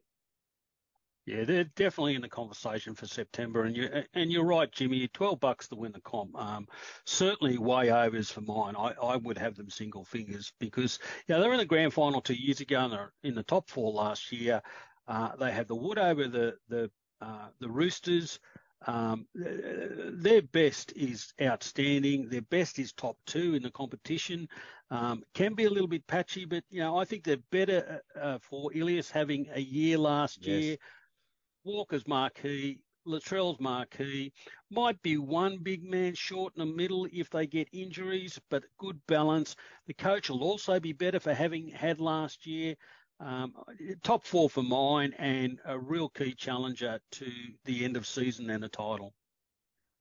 [1.26, 5.08] Yeah, they're definitely in the conversation for September, and you and you're right, Jimmy.
[5.08, 6.66] Twelve bucks to win the comp, um,
[7.04, 8.74] certainly way overs for mine.
[8.76, 10.98] I, I would have them single fingers because
[11.28, 13.68] know, they were in the grand final two years ago, and they're in the top
[13.68, 14.62] four last year.
[15.06, 16.90] Uh, they have the wood over the the
[17.20, 18.38] uh, the Roosters.
[18.86, 22.28] Um, their best is outstanding.
[22.28, 24.46] Their best is top two in the competition.
[24.90, 28.18] Um, can be a little bit patchy, but you know I think they're better uh,
[28.18, 30.62] uh for Ilias having a year last yes.
[30.62, 30.76] year.
[31.64, 34.32] Walker's marquee, Latrell's marquee.
[34.70, 39.00] Might be one big man short in the middle if they get injuries, but good
[39.06, 39.56] balance.
[39.86, 42.74] The coach will also be better for having had last year.
[43.24, 43.54] Um,
[44.02, 47.26] top four for mine and a real key challenger to
[47.64, 49.14] the end of season and a title.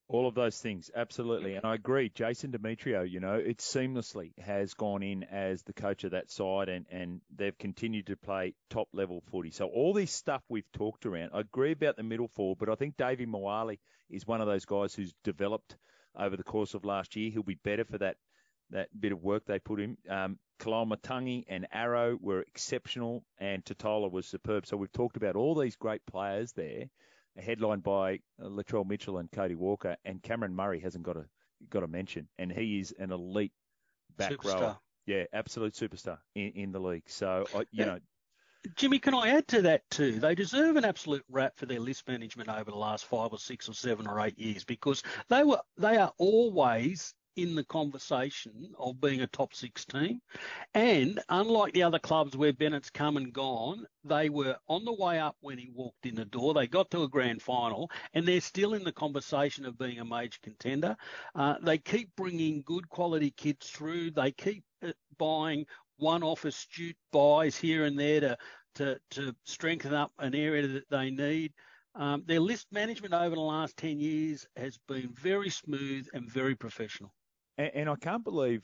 [0.08, 1.54] All of those things, absolutely.
[1.54, 2.10] And I agree.
[2.10, 6.68] Jason Demetriou, you know, it seamlessly has gone in as the coach of that side
[6.68, 9.50] and, and they've continued to play top level footy.
[9.50, 12.74] So all this stuff we've talked around, I agree about the middle four, but I
[12.74, 13.76] think Davey Moale
[14.10, 15.76] is one of those guys who's developed
[16.14, 17.30] over the course of last year.
[17.30, 18.18] He'll be better for that
[18.70, 19.96] that bit of work they put in.
[20.08, 24.66] Um, Koloamatangi and Arrow were exceptional, and Tatola was superb.
[24.66, 26.86] So we've talked about all these great players there,
[27.36, 31.26] headlined by uh, Latrell Mitchell and Cody Walker, and Cameron Murray hasn't got a
[31.70, 33.52] got a mention, and he is an elite
[34.16, 34.60] back superstar.
[34.60, 34.78] rower.
[35.06, 37.04] Yeah, absolute superstar in, in the league.
[37.06, 37.98] So I, you know.
[38.76, 40.12] Jimmy, can I add to that too?
[40.12, 43.68] They deserve an absolute rap for their list management over the last five or six
[43.68, 49.00] or seven or eight years because they were they are always in the conversation of
[49.00, 50.20] being a top six team.
[50.74, 55.18] And unlike the other clubs where Bennett's come and gone, they were on the way
[55.18, 56.54] up when he walked in the door.
[56.54, 60.04] They got to a grand final and they're still in the conversation of being a
[60.04, 60.96] major contender.
[61.34, 64.12] Uh, they keep bringing good quality kids through.
[64.12, 65.66] They keep uh, buying
[65.96, 68.36] one-off astute buys here and there to,
[68.76, 71.52] to, to strengthen up an area that they need.
[71.96, 76.56] Um, their list management over the last 10 years has been very smooth and very
[76.56, 77.12] professional
[77.58, 78.62] and, and I can't believe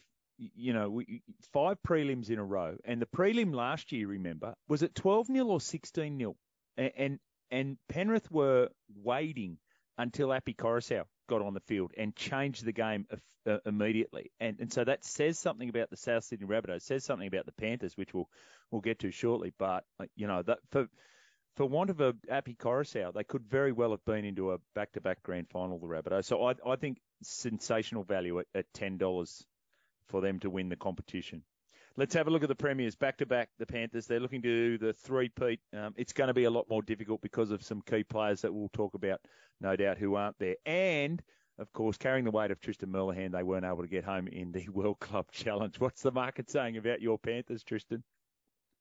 [0.56, 1.22] you know, we,
[1.52, 2.76] five prelims in a row.
[2.84, 6.36] And the prelim last year, remember, was it 12 0 or 16 0?
[6.76, 7.18] And, and,
[7.50, 8.68] and Penrith were
[9.02, 9.58] waiting
[9.98, 13.06] until Api Koroisau got on the field and changed the game
[13.46, 14.30] uh, immediately.
[14.40, 17.52] And, and so that says something about the South Sydney Rabbitohs, says something about the
[17.52, 18.28] Panthers, which we'll,
[18.70, 19.52] we'll get to shortly.
[19.58, 19.84] But,
[20.16, 20.88] you know, that for,
[21.56, 25.22] for want of a Api Koroisau, they could very well have been into a back-to-back
[25.22, 26.24] grand final, the Rabbitohs.
[26.24, 29.44] So I, I think sensational value at, at $10
[30.06, 31.42] for them to win the competition.
[31.96, 33.50] Let's have a look at the premiers back to back.
[33.58, 35.60] The Panthers they're looking to do the three-peat.
[35.76, 38.54] Um, it's going to be a lot more difficult because of some key players that
[38.54, 39.20] we'll talk about,
[39.60, 40.56] no doubt, who aren't there.
[40.64, 41.20] And
[41.58, 44.50] of course, carrying the weight of Tristan Merlehan, they weren't able to get home in
[44.52, 45.78] the World Club Challenge.
[45.78, 48.02] What's the market saying about your Panthers, Tristan?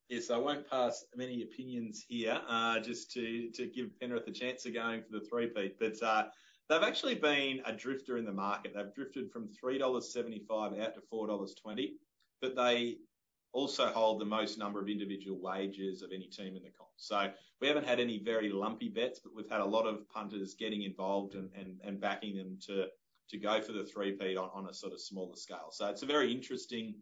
[0.10, 4.66] Yes, I won't pass many opinions here, uh, just to, to give Penrith a chance
[4.66, 5.78] of going for the three-peat.
[5.80, 6.26] But uh,
[6.68, 8.74] they've actually been a drifter in the market.
[8.76, 11.91] They've drifted from $3.75 out to $4.20,
[12.41, 12.97] but they
[13.51, 16.89] also hold the most number of individual wages of any team in the comp.
[16.97, 17.30] So
[17.62, 20.84] we haven't had any very lumpy bets, but we've had a lot of punters getting
[20.84, 22.88] involved and, and, and backing them to,
[23.30, 25.70] to go for the three-peat on, on a sort of smaller scale.
[25.72, 26.95] So it's a very interesting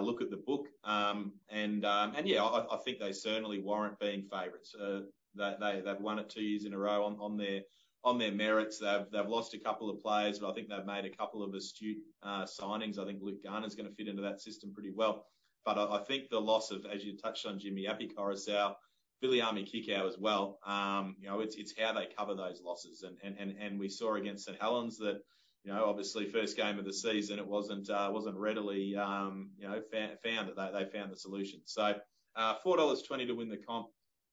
[0.00, 0.66] look at the book.
[0.84, 4.74] Um, and, um, and yeah, I, think they certainly warrant being favourites.
[4.74, 5.00] Uh,
[5.34, 8.78] they, they, they've won it two years in a row on, their, merits.
[8.78, 11.98] They've, lost a couple of players, but I think they've made a couple of astute,
[12.22, 12.98] uh, signings.
[12.98, 15.24] I think Luke Garner's going to fit into that system pretty well.
[15.64, 18.74] But I, think the loss of, as you touched on, Jimmy, Api Koroisau,
[19.22, 20.58] Viliami Kikau as well.
[20.66, 23.04] Um, it's, how they cover those losses.
[23.22, 25.20] And we saw against St Helens that,
[25.64, 29.68] you know, obviously first game of the season, it wasn't, uh, wasn't readily, um, you
[29.68, 29.80] know,
[30.24, 31.60] found that they, they found the solution.
[31.64, 31.94] So,
[32.36, 33.88] uh, $4.20 to win the comp,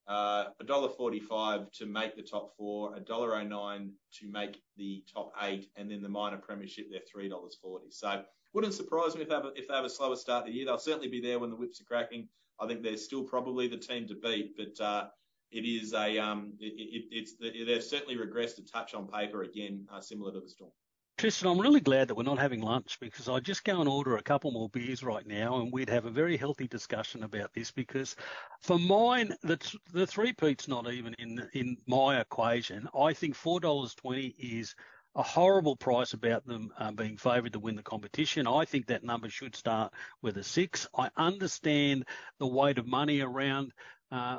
[0.07, 5.91] a uh, $1.45 to make the top four, $1.09 to make the top eight, and
[5.91, 7.49] then the minor premiership, they're $3.40.
[7.89, 8.23] So,
[8.53, 10.57] wouldn't surprise me if they have a, if they have a slower start to the
[10.57, 10.65] year.
[10.65, 12.29] They'll certainly be there when the whips are cracking.
[12.59, 15.07] I think they're still probably the team to beat, but uh,
[15.51, 19.85] it is a um, it, it, it's they've certainly regressed a touch on paper again,
[19.93, 20.71] uh, similar to the Storm.
[21.17, 24.17] Tristan, I'm really glad that we're not having lunch because I'd just go and order
[24.17, 27.71] a couple more beers right now and we'd have a very healthy discussion about this
[27.71, 28.15] because
[28.61, 29.57] for mine, the,
[29.91, 32.87] the three peat's not even in, in my equation.
[32.95, 34.75] I think $4.20 is
[35.15, 38.45] a horrible price about them uh, being favoured to win the competition.
[38.45, 39.91] I think that number should start
[40.21, 40.87] with a six.
[40.95, 42.05] I understand
[42.37, 43.73] the weight of money around.
[44.09, 44.37] Uh,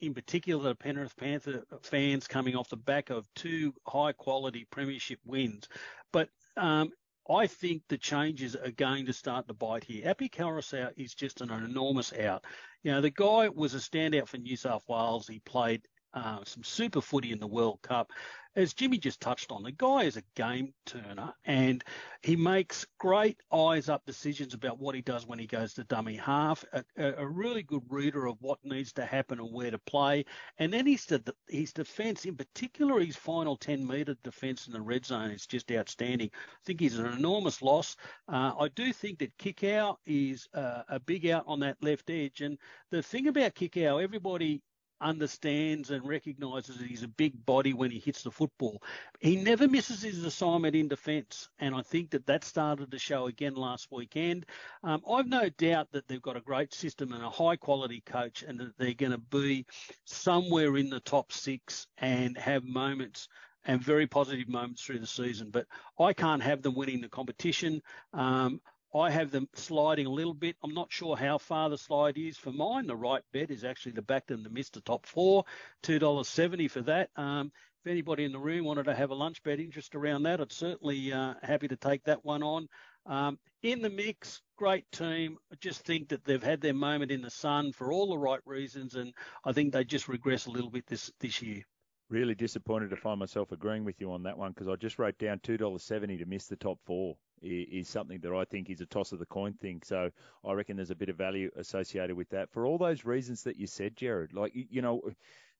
[0.00, 5.20] in particular, the Penrith Panther fans coming off the back of two high quality premiership
[5.24, 5.68] wins.
[6.16, 6.92] But um,
[7.28, 10.08] I think the changes are going to start to bite here.
[10.08, 12.42] Api Koroisau is just an enormous out.
[12.82, 15.28] You know, the guy was a standout for New South Wales.
[15.28, 15.82] He played
[16.16, 18.10] uh, some super footy in the World Cup
[18.56, 21.84] as Jimmy just touched on, the guy is a game turner and
[22.22, 26.16] he makes great eyes up decisions about what he does when he goes to dummy
[26.16, 30.24] half, a, a really good reader of what needs to happen and where to play.
[30.58, 31.06] And then his,
[31.48, 35.70] his defence, in particular his final 10 metre defence in the red zone, is just
[35.70, 36.30] outstanding.
[36.32, 37.94] I think he's an enormous loss.
[38.26, 42.40] Uh, I do think that Kikau is uh, a big out on that left edge.
[42.40, 42.56] And
[42.90, 44.62] the thing about Kikau, everybody
[45.00, 48.82] understands and recognises that he's a big body when he hits the football.
[49.20, 53.26] He never misses his assignment in defence, and I think that that started to show
[53.26, 54.46] again last weekend.
[54.82, 58.42] Um, I've no doubt that they've got a great system and a high quality coach,
[58.42, 59.66] and that they're going to be
[60.04, 63.28] somewhere in the top six and have moments
[63.66, 65.50] and very positive moments through the season.
[65.50, 65.66] But
[65.98, 67.82] I can't have them winning the competition.
[68.12, 68.60] Um,
[68.94, 70.56] I have them sliding a little bit.
[70.62, 72.38] I'm not sure how far the slide is.
[72.38, 75.44] For mine, the right bet is actually the back them the the top four,
[75.82, 77.10] $2.70 for that.
[77.16, 77.52] Um,
[77.84, 80.52] if anybody in the room wanted to have a lunch bet interest around that, I'd
[80.52, 82.68] certainly uh, happy to take that one on.
[83.06, 85.36] Um, in the mix, great team.
[85.52, 88.40] I just think that they've had their moment in the sun for all the right
[88.44, 89.12] reasons, and
[89.44, 91.62] I think they just regress a little bit this this year.
[92.08, 95.18] Really disappointed to find myself agreeing with you on that one because I just wrote
[95.18, 98.80] down two dollars seventy to miss the top four is something that I think is
[98.80, 99.82] a toss of the coin thing.
[99.84, 100.10] So
[100.44, 103.56] I reckon there's a bit of value associated with that for all those reasons that
[103.56, 104.32] you said, Jared.
[104.32, 105.02] Like, you know,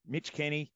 [0.07, 0.73] Mitch Kenny,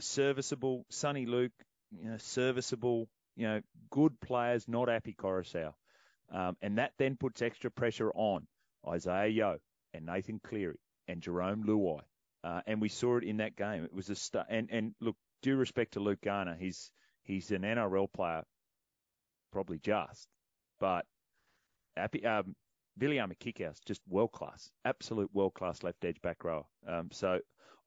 [0.00, 1.52] serviceable, Soni Luke,
[1.90, 5.72] you know, serviceable, you know, good players, not Api Koroisau.
[6.30, 8.46] Um, and that then puts extra pressure on
[8.86, 9.58] Isaah Yeo
[9.92, 10.78] and Nathan Cleary
[11.08, 12.00] and Jarome Luai.
[12.44, 13.84] Uh, and we saw it in that game.
[13.84, 16.90] It was a st- and and look, due respect to Luke Garner, he's
[17.22, 18.42] he's an NRL player,
[19.52, 20.26] probably just,
[20.82, 21.06] but
[21.96, 22.56] um,
[23.00, 26.66] Viliami Kikau's just world class, absolute world class left edge back row.
[26.88, 27.38] Um, so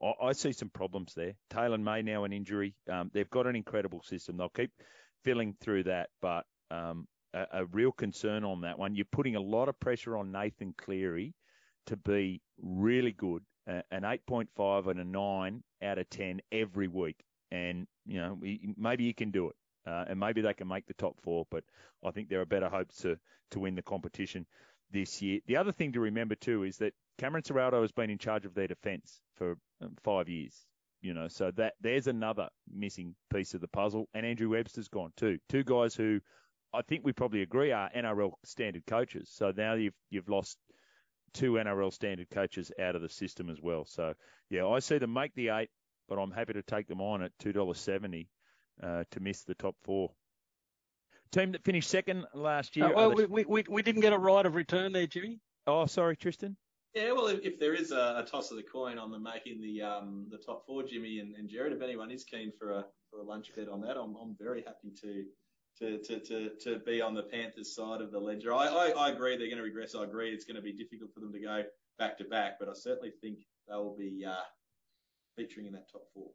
[0.02, 1.34] I, I, see some problems there.
[1.52, 2.74] Taylan May now an injury.
[2.90, 4.38] Um, they've got an incredible system.
[4.38, 4.72] They'll keep
[5.26, 8.96] filling through that, but um, a, a, real concern on that one.
[8.96, 11.34] You're putting a lot of pressure on Nathan Cleary
[11.88, 17.18] to be really good, uh, an 8.5 and a 9 out of 10 every week.
[17.52, 18.40] And, you know,
[18.78, 19.56] maybe you can do it
[19.88, 21.46] uh, and maybe they can make the top four.
[21.50, 21.64] But
[22.04, 23.18] I think there are better hopes to
[23.52, 24.46] to win the competition
[24.92, 25.40] this year.
[25.48, 28.54] The other thing to remember too is that Cameron Ciraldo has been in charge of
[28.54, 30.54] their defence for um, five years.
[31.02, 34.10] You know, so that there's another missing piece of the puzzle.
[34.16, 35.38] And Andrew Webster's gone too.
[35.50, 36.20] Two guys who
[36.74, 39.30] I think we probably agree are NRL standard coaches.
[39.32, 40.58] So now you've you've lost
[41.34, 43.86] two NRL standard coaches out of the system as well.
[43.86, 44.14] So
[44.50, 45.70] yeah, I see them make the eight,
[46.10, 48.30] but I'm happy to take them on at two dollars seventy
[48.82, 50.12] to miss the top four.
[51.32, 52.88] team that finished second last year.
[52.88, 53.28] Uh, well, the...
[53.28, 55.40] we, we, we didn't get a right of return there, Jimmy.
[55.68, 56.56] Oh, sorry, Tristan.
[56.94, 59.60] Yeah, well, if, if there is a, a, toss of the coin on the making
[59.62, 62.86] the um, the top four, Jimmy and, and Jared, if anyone is keen for a
[63.12, 65.26] for a lunch bet on that, I'm I'm very happy to
[65.80, 68.54] to, to, to, to be on the Panthers side of the ledger.
[68.54, 69.94] I, I, I agree they're going to regress.
[69.94, 71.64] I agree it's going to be difficult for them to go
[72.00, 74.36] back to back, but I certainly think they'll be uh,
[75.36, 76.30] featuring in that top four.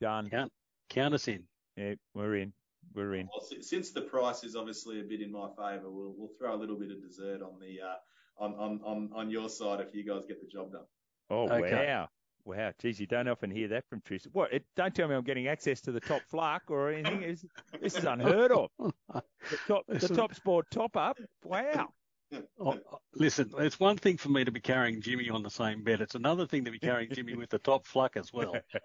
[0.00, 0.30] Done.
[0.30, 0.52] Count,
[0.92, 1.44] count us in.
[1.76, 2.52] Yeah, we're in.
[2.94, 3.28] We're in.
[3.32, 6.58] Well, since the price is obviously a bit in my favour, we'll, we'll throw a
[6.58, 7.96] little bit of dessert on the uh,
[8.38, 10.84] on, on, on, on your side if you guys get the job done.
[11.30, 11.86] Oh, okay.
[11.86, 12.08] wow.
[12.44, 14.32] Wow, geez, you don't often hear that from Tristan.
[14.34, 14.52] What?
[14.52, 17.22] It, don't tell me I'm getting access to the top fluck or anything.
[17.22, 17.44] It's,
[17.80, 18.70] this is unheard of.
[19.50, 21.18] The top, the top sport top up.
[21.44, 21.88] Wow.
[22.58, 25.82] Oh, uh, listen, it's one thing for me to be carrying Jimmy on the same
[25.82, 26.00] bed.
[26.00, 28.54] It's another thing to be carrying Jimmy with the top fluck as well.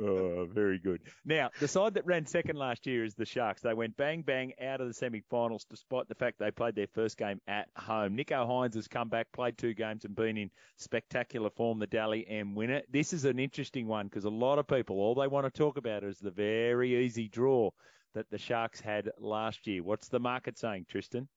[0.00, 1.02] oh, very good.
[1.24, 3.62] Now, the side that ran second last year is the Sharks.
[3.62, 7.16] They went bang bang out of the semi-finals, despite the fact they played their first
[7.16, 8.16] game at home.
[8.16, 11.78] Nicho Hynes has come back, played two games, and been in spectacular form.
[11.78, 12.82] The Dally M winner.
[12.90, 15.76] This is an interesting one because a lot of people all they want to talk
[15.76, 17.70] about is the very easy draw
[18.14, 19.82] that the Sharks had last year.
[19.82, 21.28] What's the market saying, Tristan?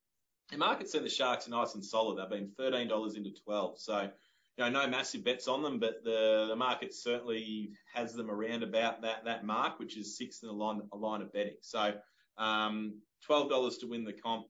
[0.52, 2.18] The market said the Sharks are nice and solid.
[2.18, 3.80] They've been $13 into 12.
[3.80, 4.10] So, you
[4.64, 9.02] know, no massive bets on them, but the, the market certainly has them around about
[9.02, 11.58] that, that mark, which is sixth in a line, a line of betting.
[11.62, 11.93] So,
[12.38, 14.46] um, $12 to win the comp,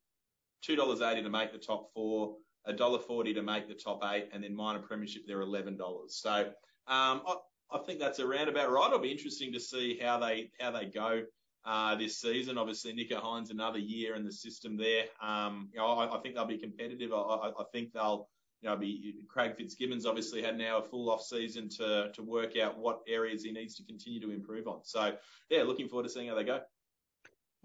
[0.67, 2.35] $2.80 to make the top four,
[2.69, 5.77] $1.40 to make the top eight, and then minor premiership, they're $11.
[6.09, 6.39] So,
[6.87, 7.35] um, I,
[7.71, 8.87] I think that's around about right.
[8.87, 11.23] It'll be interesting to see how they, how they go
[11.65, 12.57] uh, this season.
[12.57, 15.05] Obviously, Nicho Hynes another year in the system there.
[15.21, 17.11] Um, you know, I, I, think they'll be competitive.
[17.11, 18.29] I, I, I, think they'll,
[18.61, 22.57] you know, be Craig Fitzgibbon's obviously had now a full off season to to work
[22.57, 24.79] out what areas he needs to continue to improve on.
[24.83, 25.15] So
[25.49, 26.61] yeah, looking forward to seeing how they go.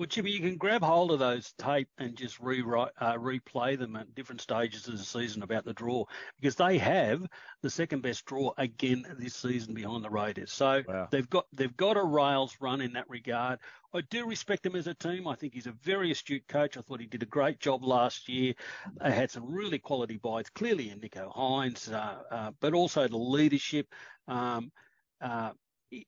[0.01, 3.97] Well, Jimmy, you can grab hold of those tape and just rewrite, uh, replay them
[3.97, 6.07] at different stages of the season about the draw
[6.41, 7.27] because they have
[7.61, 10.53] the second best draw again this season behind the Raiders.
[10.53, 11.09] So wow.
[11.11, 13.59] they've got they've got a rails run in that regard.
[13.93, 15.29] I do respect him as a team.
[15.29, 16.79] I think he's a very astute coach.
[16.79, 18.55] I thought he did a great job last year.
[19.03, 23.19] They had some really quality buys, clearly in Nicho Hynes, uh, uh, but also the
[23.19, 23.87] leadership.
[24.27, 24.73] Um,
[25.21, 25.51] uh,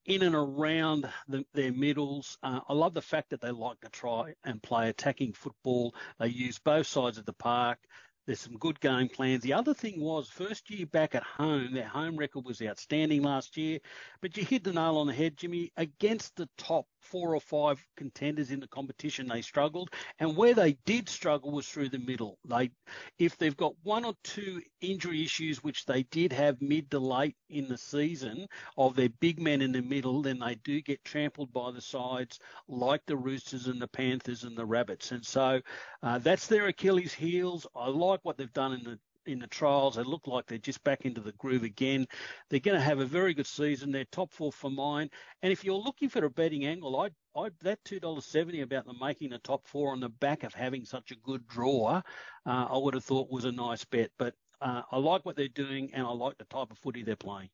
[0.07, 2.39] in and around the, their middles.
[2.43, 5.95] Uh, I love the fact that they like to try and play attacking football.
[6.19, 7.79] They use both sides of the park.
[8.27, 9.43] There's some good game plans.
[9.43, 13.57] The other thing was first year back at home, their home record was outstanding last
[13.57, 13.81] year.
[14.21, 15.73] But you hit the nail on the head, Jimmy.
[15.77, 19.91] Against the top four or five contenders in the competition, they struggled.
[20.21, 22.39] And where they did struggle was through the middle.
[22.45, 22.71] They,
[23.19, 27.37] if they've got one or two injury issues, which they did have mid to late
[27.51, 28.47] in the season
[28.77, 32.39] of their big men in the middle, then they do get trampled by the sides
[32.69, 35.11] like the Roosters and the Panthers and the Rabbits.
[35.11, 35.61] And so
[36.03, 37.67] uh, that's their Achilles heels.
[37.75, 39.95] I like like what they've done in the in the trials.
[39.95, 42.07] They look like they're just back into the groove again.
[42.51, 43.93] They're going to have a very good season.
[43.93, 45.09] They're top four for mine.
[45.43, 47.11] And if you're looking for a betting angle, I,
[47.41, 50.53] I that two dollars seventy about them making the top four on the back of
[50.55, 52.03] having such a good draw,
[52.47, 54.11] uh, I would have thought was a nice bet.
[54.19, 57.17] But uh, I like what they're doing, and I like the type of footy they're
[57.17, 57.51] playing.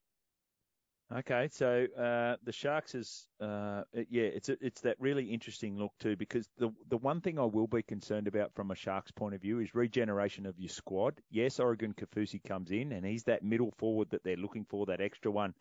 [1.11, 5.93] Okay, so uh, the Sharks is, uh, yeah, it's a, it's that really interesting look
[5.99, 9.35] too because the the one thing I will be concerned about from a Sharks point
[9.35, 11.15] of view is regeneration of your squad.
[11.31, 15.01] Yes, Oregon Kaufusi comes in and he's that middle forward that they're looking for, that
[15.01, 15.55] extra one,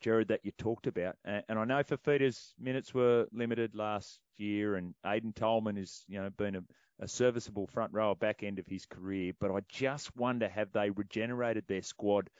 [0.00, 1.16] Jared, that you talked about.
[1.24, 6.22] And, and I know Fifita's minutes were limited last year, and Aiden Tolman is you
[6.22, 6.62] know been a,
[7.00, 10.90] a serviceable front rower back end of his career, but I just wonder have they
[10.90, 12.30] regenerated their squad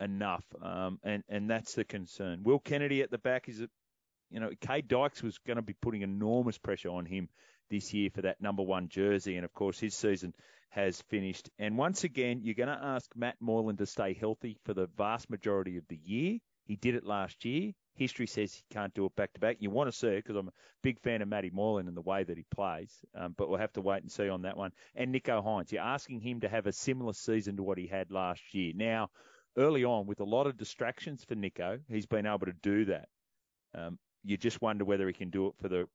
[0.00, 2.42] enough, um, and and that's the concern.
[2.42, 3.68] Will Kennedy at the back is, a,
[4.30, 7.28] you know, Kade Dykes was going to be putting enormous pressure on him
[7.70, 10.34] this year for that number one jersey, and of course his season
[10.70, 11.50] has finished.
[11.58, 15.30] And once again, you're going to ask Matt Moylan to stay healthy for the vast
[15.30, 16.38] majority of the year.
[16.64, 17.72] He did it last year.
[17.94, 19.58] History says he can't do it back to back.
[19.60, 22.02] You want to see it because I'm a big fan of Matty Moylan and the
[22.02, 24.72] way that he plays, um, but we'll have to wait and see on that one.
[24.96, 28.10] And Nicho Hynes, you're asking him to have a similar season to what he had
[28.10, 28.72] last year.
[28.74, 29.10] Now,
[29.56, 33.08] early on with a lot of distractions for Nicho, he's been able to do that.
[33.74, 35.86] Um, you just wonder whether he can do it for the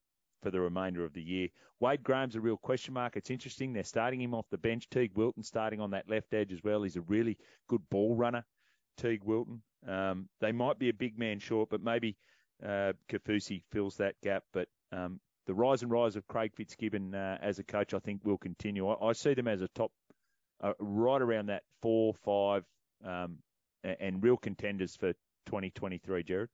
[0.42, 1.50] for the remainder of the year.
[1.80, 3.18] Wade Graham's a real question mark.
[3.18, 3.74] It's interesting.
[3.74, 4.90] They're starting him off the bench.
[4.90, 6.84] Teague Wilton starting on that left edge as well.
[6.84, 7.38] He's a really
[7.68, 8.46] good ball runner,
[8.98, 9.62] Teague Wilton.
[9.88, 12.16] Um, they might be a big man short, but maybe
[12.64, 14.44] uh, Kaufusi fills that gap.
[14.54, 18.24] But um, the rise and rise of Craig Fitzgibbon uh, as a coach, I think,
[18.24, 18.88] will continue.
[18.88, 19.92] I, I see them as a top,
[20.62, 22.64] uh, right around that four, five
[23.06, 23.38] um,
[23.84, 25.14] and real contenders for
[25.46, 26.50] 2023, Jared?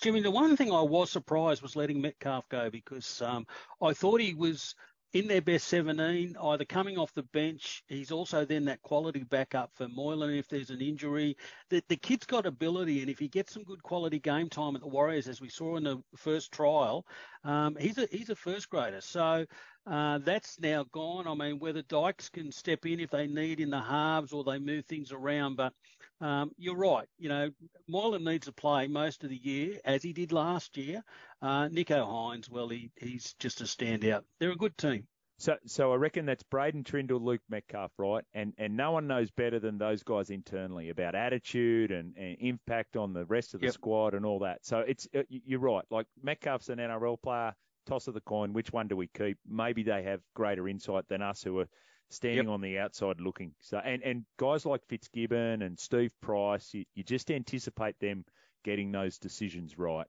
[0.00, 3.46] Jimmy, the one thing I was surprised was letting Metcalf go because um,
[3.80, 4.74] I thought he was
[5.14, 7.82] in their best 17, either coming off the bench.
[7.88, 11.36] He's also then that quality backup for Moylan if there's an injury.
[11.70, 14.82] The, the kid's got ability, and if he gets some good quality game time at
[14.82, 17.06] the Warriors, as we saw in the first trial,
[17.44, 19.00] um, he's a he's a first grader.
[19.00, 19.46] So
[19.86, 21.26] uh, that's now gone.
[21.26, 24.58] I mean, whether Dykes can step in if they need in the halves or they
[24.58, 25.72] move things around, but
[26.20, 27.06] um, you're right.
[27.18, 27.50] You know,
[27.88, 31.02] Moylan needs to play most of the year, as he did last year.
[31.40, 34.22] Uh, Nicho Hynes, well, he, he's just a standout.
[34.40, 35.06] They're a good team.
[35.40, 38.24] So, so I reckon that's Braden Trindall, Luke Metcalf, right?
[38.34, 42.96] And and no one knows better than those guys internally about attitude and, and impact
[42.96, 43.74] on the rest of the yep.
[43.74, 44.66] squad and all that.
[44.66, 45.84] So it's uh, you're right.
[45.90, 47.54] Like Metcalf's an NRL player.
[47.86, 48.52] Toss of the coin.
[48.52, 49.38] Which one do we keep?
[49.48, 51.68] Maybe they have greater insight than us, who are
[52.10, 52.52] standing yep.
[52.52, 53.52] on the outside looking.
[53.60, 58.24] So and and guys like Fitzgibbon and Steve Price, you, you just anticipate them
[58.64, 60.06] getting those decisions right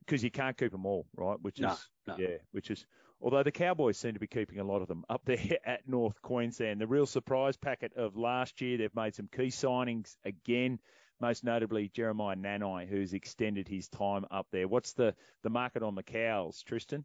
[0.00, 2.16] because uh, you can't keep them all right, which no, is no.
[2.18, 2.86] yeah, which is
[3.20, 6.20] although the Cowboys seem to be keeping a lot of them up there at North
[6.22, 6.80] Queensland.
[6.80, 10.78] The real surprise packet of last year, they've made some key signings again.
[11.20, 14.66] Most notably, Jeremiah Nanai, who's extended his time up there.
[14.66, 17.04] What's the, the market on the cows, Tristan?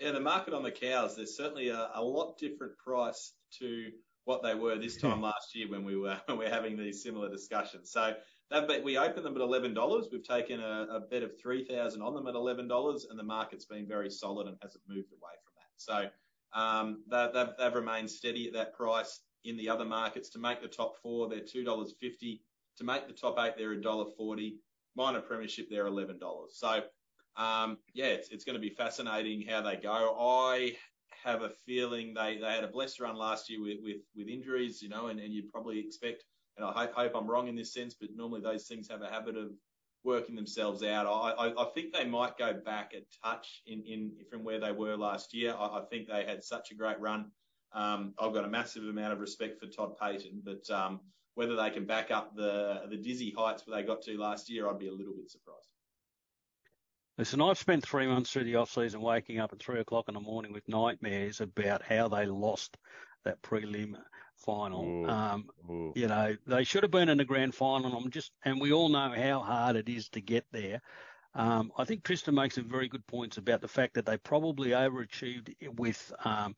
[0.00, 3.90] Yeah, the market on the cows, there's certainly a, a lot different price to
[4.24, 7.02] what they were this time last year when we were when we were having these
[7.02, 7.90] similar discussions.
[7.90, 8.14] So
[8.50, 10.08] that bet, we opened them at eleven dollars.
[10.12, 13.24] We've taken a, a bet of three thousand on them at eleven dollars, and the
[13.24, 15.72] market's been very solid and hasn't moved away from that.
[15.76, 19.20] So um, they, they've, they've remained steady at that price.
[19.44, 22.42] In the other markets, to make the top four, they're two dollars fifty.
[22.76, 24.58] To make the top eight, they're a dollar forty.
[24.96, 26.56] Minor premiership, they're eleven dollars.
[26.56, 26.82] So
[27.38, 30.16] um, yeah, it's, it's going to be fascinating how they go.
[30.18, 30.76] I
[31.24, 34.82] have a feeling they, they had a blessed run last year with, with, with injuries,
[34.82, 36.24] you know, and, and you'd probably expect,
[36.56, 39.08] and I hope, hope I'm wrong in this sense, but normally those things have a
[39.08, 39.50] habit of
[40.04, 41.06] working themselves out.
[41.06, 44.72] I, I, I think they might go back a touch in, in from where they
[44.72, 45.54] were last year.
[45.56, 47.30] I, I think they had such a great run.
[47.72, 51.00] Um, I've got a massive amount of respect for Todd Payten, but um,
[51.34, 54.68] whether they can back up the the dizzy heights where they got to last year,
[54.68, 55.77] I'd be a little bit surprised.
[57.18, 60.14] Listen, I've spent three months through the off season waking up at three o'clock in
[60.14, 62.76] the morning with nightmares about how they lost
[63.24, 63.96] that prelim
[64.36, 64.84] final.
[64.84, 65.92] Ooh, um, ooh.
[65.96, 67.92] You know, they should have been in the grand final.
[67.96, 70.80] I'm just, and we all know how hard it is to get there.
[71.34, 74.70] Um, I think Tristan makes some very good points about the fact that they probably
[74.70, 76.54] overachieved with um,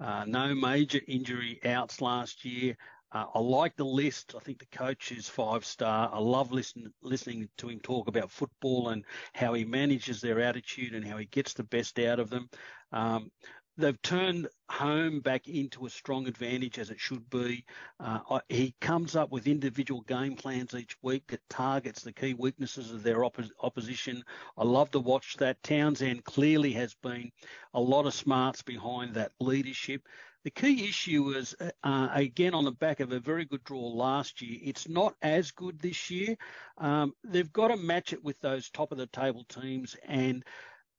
[0.00, 2.76] uh, no major injury outs last year.
[3.12, 4.34] Uh, I like the list.
[4.36, 6.10] I think the coach is five star.
[6.12, 10.94] I love listen, listening to him talk about football and how he manages their attitude
[10.94, 12.48] and how he gets the best out of them.
[12.92, 13.30] Um,
[13.76, 17.64] they've turned home back into a strong advantage as it should be.
[17.98, 22.92] Uh, he comes up with individual game plans each week that targets the key weaknesses
[22.92, 24.22] of their opposition.
[24.56, 25.62] I love to watch that.
[25.62, 27.32] Townsend clearly has been
[27.74, 30.06] a lot of smarts behind that leadership.
[30.44, 34.40] The key issue is, uh, again, on the back of a very good draw last
[34.40, 36.36] year, it's not as good this year.
[36.78, 40.42] Um, they've got to match it with those top of the table teams, and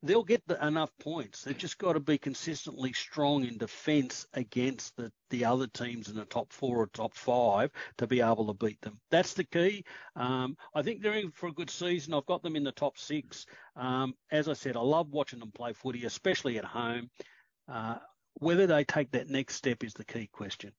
[0.03, 1.43] they'll get the, enough points.
[1.43, 6.15] They've just got to be consistently strong in defence against the, the other teams in
[6.15, 8.99] the top four or top five to be able to beat them.
[9.09, 9.85] That's the key.
[10.15, 12.13] Um, I think they're in for a good season.
[12.13, 13.45] I've got them in the top six.
[13.75, 17.09] Um, as I said, I love watching them play footy, especially at home.
[17.67, 17.97] Uh,
[18.36, 20.71] whether they take that next step is the key question.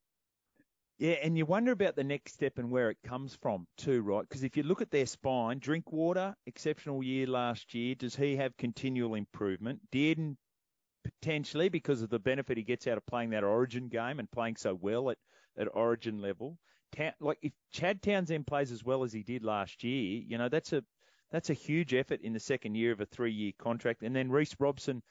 [0.98, 4.22] Yeah, and you wonder about the next step and where it comes from too, right?
[4.22, 7.96] Because if you look at their spine, Drinkwater, exceptional year last year.
[7.96, 9.80] Does he have continual improvement?
[9.90, 10.36] Dearden,
[11.02, 14.56] potentially, because of the benefit he gets out of playing that Origin game and playing
[14.56, 15.18] so well at,
[15.58, 16.56] at Origin level.
[16.94, 20.48] Ta- like if Chad Townsend plays as well as he did last year, you know
[20.48, 20.84] that's a
[21.32, 24.02] that's a huge effort in the second year of a three-year contract.
[24.02, 25.02] And then Reece Robson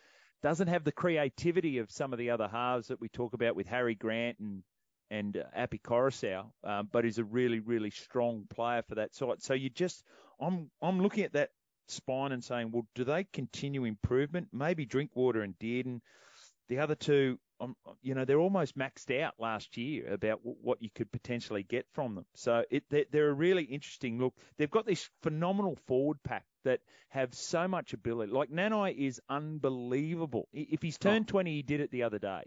[0.43, 3.67] doesn't have the creativity of some of the other halves that we talk about with
[3.67, 4.63] Harry Grant and
[5.09, 9.41] and uh, Api Koroisau, um, but is a really really strong player for that side.
[9.41, 10.03] So you just
[10.39, 11.49] I'm I'm looking at that
[11.87, 14.47] spine and saying, well, do they continue improvement?
[14.51, 16.01] Maybe Drinkwater and Dearden.
[16.69, 20.81] The other two, um, you know, they're almost maxed out last year about w- what
[20.81, 22.25] you could potentially get from them.
[22.33, 24.33] So it, they're, they're a really interesting look.
[24.57, 28.31] They've got this phenomenal forward pack that have so much ability.
[28.31, 30.47] Like Nanai is unbelievable.
[30.53, 31.31] If he's turned oh.
[31.31, 32.43] 20, he did it the other day.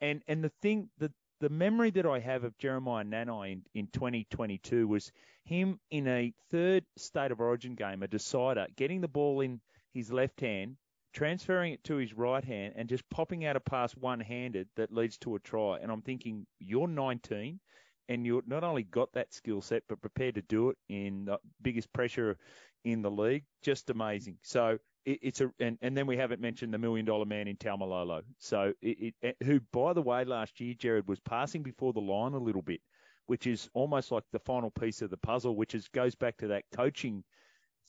[0.00, 3.86] And and the thing, the the memory that I have of Jeremiah Nanai in, in
[3.88, 5.12] 2022 was
[5.44, 9.60] him in a third state of origin game, a decider, getting the ball in
[9.92, 10.76] his left hand,
[11.12, 14.92] transferring it to his right hand, and just popping out a pass one handed that
[14.92, 15.78] leads to a try.
[15.80, 17.60] And I'm thinking, you're 19
[18.08, 21.38] and you've not only got that skill set, but prepared to do it in the
[21.62, 22.36] biggest pressure
[22.84, 23.44] in the league.
[23.62, 24.38] Just amazing.
[24.42, 27.56] So it, it's a and, and then we haven't mentioned the million dollar man in
[27.56, 28.22] Taumalolo.
[28.38, 32.34] So it, it, who by the way last year Jared was passing before the line
[32.34, 32.80] a little bit,
[33.26, 36.48] which is almost like the final piece of the puzzle, which is goes back to
[36.48, 37.24] that coaching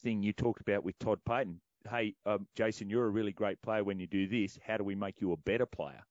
[0.03, 1.57] thing you talked about with Todd Payten.
[1.89, 4.59] Hey, um, Jason, you're a really great player when you do this.
[4.65, 6.03] How do we make you a better player?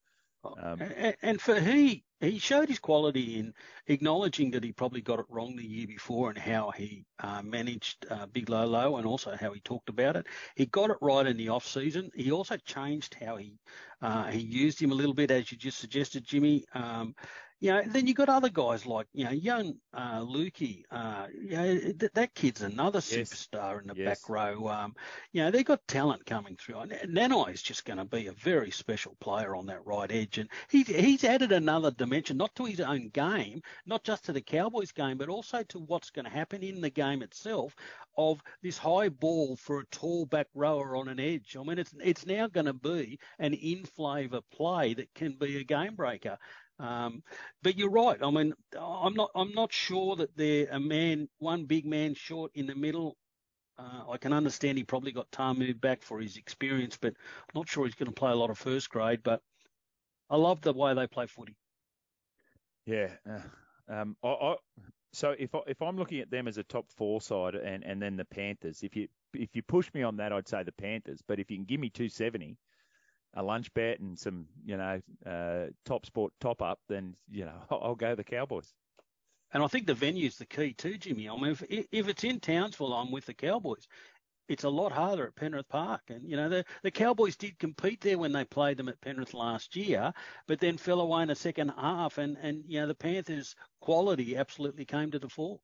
[0.45, 3.53] Um, and, and for he, he showed his quality in
[3.86, 8.07] acknowledging that he probably got it wrong the year before and how he uh, managed
[8.11, 10.26] uh, Big Lolo and also how he talked about it.
[10.57, 12.11] He got it right in the off season.
[12.14, 13.59] He also changed how he
[14.01, 16.64] uh, he used him a little bit, as you just suggested, Jimmy.
[16.72, 17.14] Um,
[17.61, 20.83] you know, then you got other guys like, you know, young uh, Luki.
[20.91, 23.31] Uh, you know, th- that kid's another yes.
[23.31, 24.07] superstar in the yes.
[24.07, 24.69] back row.
[24.69, 24.95] Um,
[25.33, 26.77] you know, they've got talent coming through.
[26.77, 30.39] Nanai is just going to be a very special player on that right edge.
[30.39, 34.41] And he, he's added another dimension, not to his own game, not just to the
[34.41, 37.75] Cowboys game, but also to what's going to happen in the game itself
[38.17, 41.57] of this high ball for a tall back rower on an edge.
[41.59, 45.59] I mean, it's, it's now going to be an in flavor play that can be
[45.59, 46.39] a game breaker.
[46.79, 47.22] Um,
[47.62, 48.18] but you're right.
[48.22, 49.31] I mean, I'm not.
[49.35, 53.16] I'm not sure that they're a man, one big man short in the middle.
[53.79, 57.68] Uh, I can understand he probably got Tamou back for his experience, but I'm not
[57.68, 59.20] sure he's going to play a lot of first grade.
[59.22, 59.41] But
[60.31, 61.57] I love the way they play footy.
[62.87, 63.11] Yeah.
[63.29, 64.55] Uh, um, I, I,
[65.12, 68.01] so if I, if I'm looking at them as a top four side and, and
[68.01, 71.22] then the Panthers, if you if you push me on that, I'd say the Panthers.
[71.26, 72.57] But if you can give me 270,
[73.35, 77.61] a lunch bet and some, you know, uh, top sport top up, then you know
[77.70, 78.72] I'll go the Cowboys.
[79.53, 81.29] And I think the venue's the key too, Jimmy.
[81.29, 83.87] I mean, if if it's in Townsville, I'm with the Cowboys.
[84.49, 88.01] It's a lot harder at Penrith Park, and you know the the Cowboys did compete
[88.01, 90.12] there when they played them at Penrith last year,
[90.47, 94.37] but then fell away in the second half, and and you know the Panthers' quality
[94.37, 95.61] absolutely came to the fore.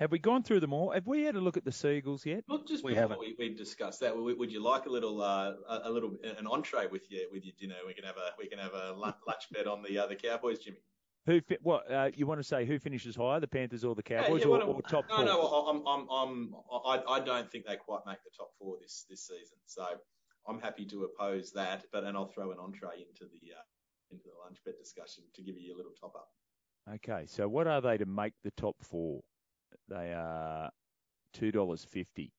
[0.00, 0.92] Have we gone through them all?
[0.92, 2.42] Have we had a look at the seagulls yet?
[2.48, 3.20] Not just we haven't.
[3.20, 4.16] We, we discussed that.
[4.16, 7.74] Would you like a little, uh, a little, an entree with your with your dinner?
[7.86, 10.58] We can have a we can have a lunch bet on the uh, the Cowboys,
[10.60, 10.78] Jimmy.
[11.26, 12.64] Who fi- what uh, you want to say?
[12.64, 15.24] Who finishes higher, the Panthers or the Cowboys, yeah, yeah, or, or, top no, four?
[15.26, 16.54] No, no, I'm, I'm, I'm,
[16.86, 19.58] I, I don't think they quite make the top four this this season.
[19.66, 19.84] So
[20.48, 23.62] I'm happy to oppose that, but and I'll throw an entree into the uh,
[24.10, 26.28] into the lunch bet discussion to give you a little top up.
[26.94, 29.20] Okay, so what are they to make the top four?
[29.90, 30.70] They are
[31.34, 32.32] two dollars fifty.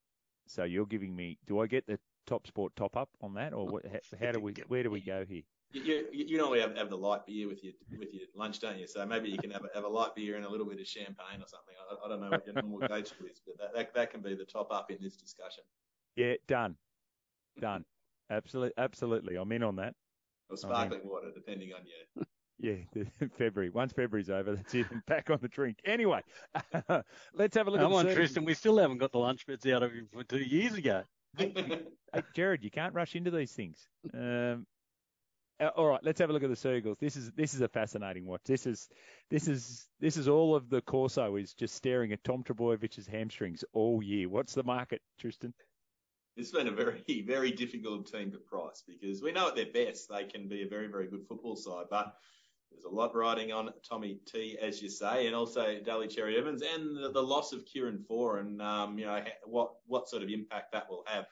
[0.47, 1.37] So you're giving me.
[1.45, 3.83] Do I get the top sport top up on that, or what,
[4.19, 4.53] how, do we?
[4.67, 5.43] Where do we go here?
[5.73, 5.81] You,
[6.11, 8.87] you, you normally have, have the light beer with your with your lunch, don't you?
[8.87, 10.87] So maybe you can have a, have a light beer and a little bit of
[10.87, 11.75] champagne or something.
[11.89, 14.35] I, I don't know what your normal go-to is, but that, that that can be
[14.35, 15.63] the top up in this discussion.
[16.15, 16.75] Yeah, done,
[17.59, 17.85] done.
[18.29, 19.35] Absolutely, absolutely.
[19.35, 19.93] I'm in on that.
[20.49, 22.25] Or sparkling water, depending on your
[22.61, 22.75] yeah,
[23.37, 23.69] February.
[23.69, 24.85] Once February's over, that's it.
[25.07, 25.77] Back on the drink.
[25.85, 26.21] Anyway,
[27.33, 28.45] let's have a look Come at on, Tristan.
[28.45, 31.03] We still haven't got the lunch bits out of him for two years ago.
[31.37, 31.83] hey,
[32.35, 33.87] Jared, you can't rush into these things.
[34.13, 34.67] Um,
[35.59, 36.97] uh, all right, let's have a look at the Seagulls.
[36.99, 38.41] This is this is a fascinating watch.
[38.45, 38.89] This is
[39.29, 43.63] this is this is all of the Corso is just staring at Tom Trbojevic's hamstrings
[43.73, 44.29] all year.
[44.29, 45.53] What's the market, Tristan?
[46.37, 50.09] It's been a very, very difficult team to price because we know at their best
[50.09, 52.15] they can be a very, very good football side, but
[52.71, 56.61] there's a lot riding on Tommy T, as you say, and also Daly Cherry Evans,
[56.61, 60.29] and the, the, loss of Kieran Foran, and um, you know what what sort of
[60.29, 61.25] impact that will have,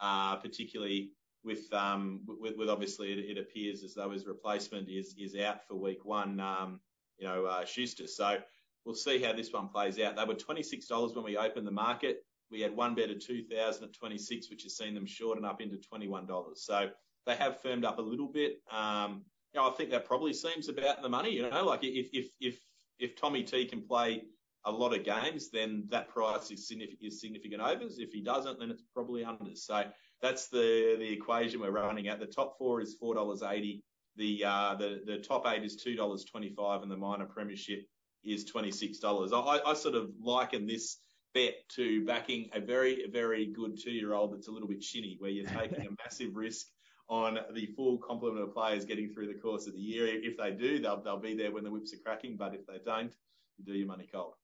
[0.00, 1.12] uh, particularly
[1.44, 5.66] with um, with, with obviously it, it, appears as though his replacement is is out
[5.66, 6.80] for week one, um,
[7.18, 8.06] you know uh, Schuster.
[8.06, 8.38] So
[8.84, 10.16] we'll see how this one plays out.
[10.16, 12.24] They were twenty six dollars when we opened the market.
[12.50, 15.44] We had one bet of two thousand at twenty six, which has seen them shorten
[15.44, 16.62] up into twenty one dollars.
[16.64, 16.90] So
[17.26, 18.60] they have firmed up a little bit.
[18.70, 19.22] Um,
[19.52, 21.30] you know, I think that probably seems about the money.
[21.30, 22.58] You know, like if if if
[22.98, 24.22] if Tommy T can play
[24.64, 27.98] a lot of games, then that price is significant, is significant overs.
[27.98, 29.58] If he doesn't, then it's probably unders.
[29.58, 29.84] So
[30.22, 32.20] that's the the equation we're running at.
[32.20, 33.82] The top four is four dollars eighty.
[34.16, 37.86] The uh, the the top eight is two dollars twenty five, and the minor premiership
[38.24, 39.32] is twenty six dollars.
[39.32, 40.98] I, I sort of liken this
[41.32, 45.16] bet to backing a very very good two year old that's a little bit shinny,
[45.18, 46.66] where you're taking a massive risk
[47.10, 50.06] on the full complement of players getting through the course of the year.
[50.06, 52.36] If they do, they'll, they'll be there when the whips are cracking.
[52.36, 53.12] But if they don't,
[53.58, 54.34] you do your money cold.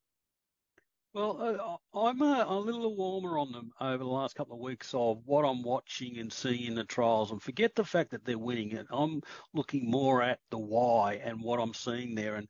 [1.15, 4.93] Well, uh, I'm a, a, little warmer on them over the last couple of weeks
[4.93, 7.31] of what I'm watching and seeing in the trials.
[7.31, 8.87] And forget the fact that they're winning it.
[8.91, 9.23] I'm
[9.55, 12.35] looking more at the why and what I'm seeing there.
[12.35, 12.49] And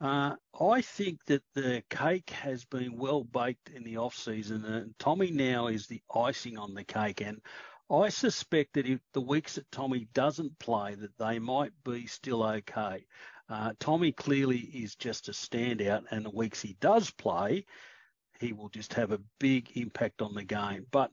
[0.00, 4.94] uh, I think that the cake has been well baked in the off season, and
[5.00, 7.22] Tommy now is the icing on the cake.
[7.22, 7.40] And
[7.90, 12.42] I suspect that if the weeks that Tommy doesn't play, that they might be still
[12.42, 13.06] okay.
[13.48, 17.64] Uh, Tommy clearly is just a standout, and the weeks he does play,
[18.40, 20.86] he will just have a big impact on the game.
[20.90, 21.12] But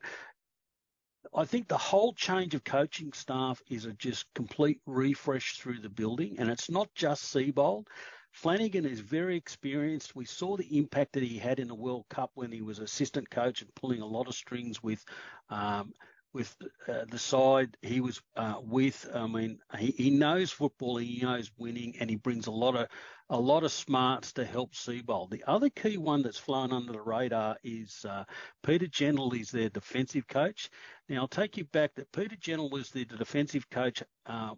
[1.35, 5.89] I think the whole change of coaching staff is a just complete refresh through the
[5.89, 7.85] building, and it's not just Seibold.
[8.31, 10.15] Flanagan is very experienced.
[10.15, 13.29] We saw the impact that he had in the World Cup when he was assistant
[13.29, 15.05] coach and pulling a lot of strings with
[15.51, 15.93] um,
[16.33, 16.55] with
[16.87, 19.07] uh, the side he was uh, with.
[19.13, 22.87] I mean, he, he knows football, he knows winning, and he brings a lot of
[23.29, 25.29] a lot of smarts to help Seibold.
[25.29, 28.25] The other key one that's flown under the radar is uh,
[28.63, 30.69] Peter Gentle is their defensive coach.
[31.09, 34.55] Now I'll take you back that Peter Gentle was the defensive coach uh,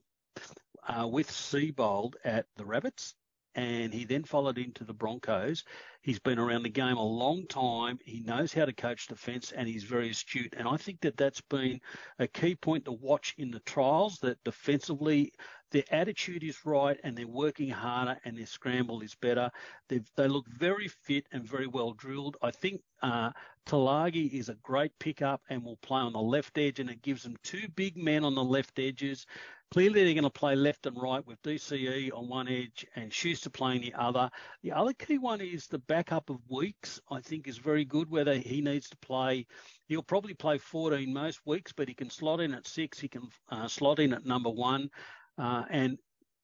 [0.88, 3.16] uh, with Seibold at the Rabbits
[3.56, 5.64] and he then followed into the Broncos.
[6.02, 7.98] He's been around the game a long time.
[8.04, 10.54] He knows how to coach defence, and he's very astute.
[10.58, 11.80] And I think that that's been
[12.20, 14.20] a key point to watch in the trials.
[14.20, 15.32] That defensively,
[15.72, 19.50] their attitude is right, and they're working harder, and their scramble is better.
[19.88, 22.38] they they look very fit and very well drilled.
[22.42, 23.32] I think uh,
[23.66, 27.24] Tuilagi is a great pickup and will play on the left edge, and it gives
[27.24, 29.26] them two big men on the left edges
[29.72, 33.50] Clearly, they're going to play left and right with DCE on one edge and Schuster
[33.50, 34.30] playing the other.
[34.64, 38.36] The other key one is the backup of Weekes, I think, is very good, whether
[38.36, 39.48] he needs to play.
[39.88, 43.00] He'll probably play 14 most weeks, but he can slot in at six.
[43.00, 44.90] He can uh, slot in at number one.
[45.38, 45.98] Uh, and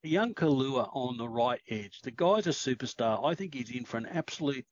[0.03, 2.01] young Koula on the right edge.
[2.01, 3.23] The guy's a superstar.
[3.23, 4.65] I think he's in for an absolute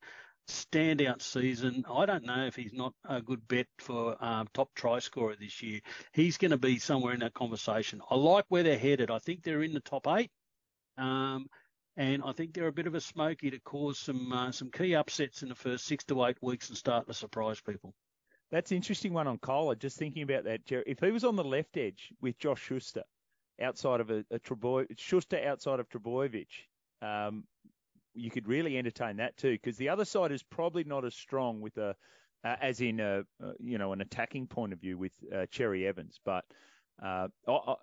[0.49, 1.85] standout season.
[1.89, 5.61] I don't know if he's not a good bet for um, top try scorer this
[5.61, 5.79] year.
[6.13, 8.01] He's going to be somewhere in that conversation.
[8.09, 9.11] I like where they're headed.
[9.11, 10.31] I think they're in the top eight.
[10.97, 11.47] Um,
[11.95, 14.95] and I think they're a bit of a smoky to cause some uh, some key
[14.95, 17.93] upsets in the first six to eight weeks and start to surprise people.
[18.51, 19.75] That's an interesting one on Koula.
[19.75, 20.83] Just thinking about that, Jerry.
[20.87, 23.03] If he was on the left edge with Josh Schuster
[23.61, 24.39] outside of a, a
[24.97, 26.47] Schuster outside of Trbojevic,
[27.01, 27.43] um,
[28.19, 31.61] you could really entertain that too, because the other side is probably not as strong
[31.61, 31.95] with a,
[32.43, 35.87] uh, as in a, uh, you know, an attacking point of view with uh, Cherry
[35.87, 36.19] Evans.
[36.23, 36.45] But
[37.03, 37.75] uh, I, I,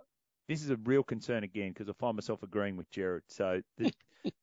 [0.49, 3.25] this is a real concern again because I find myself agreeing with Jared.
[3.29, 3.93] So the,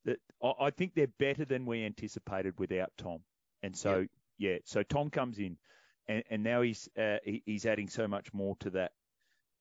[0.06, 3.20] the, I think they're better than we anticipated without Tom.
[3.62, 4.06] And so
[4.38, 5.58] yeah, yeah so Tom comes in,
[6.08, 8.92] and, and now he's uh, he, he's adding so much more to that.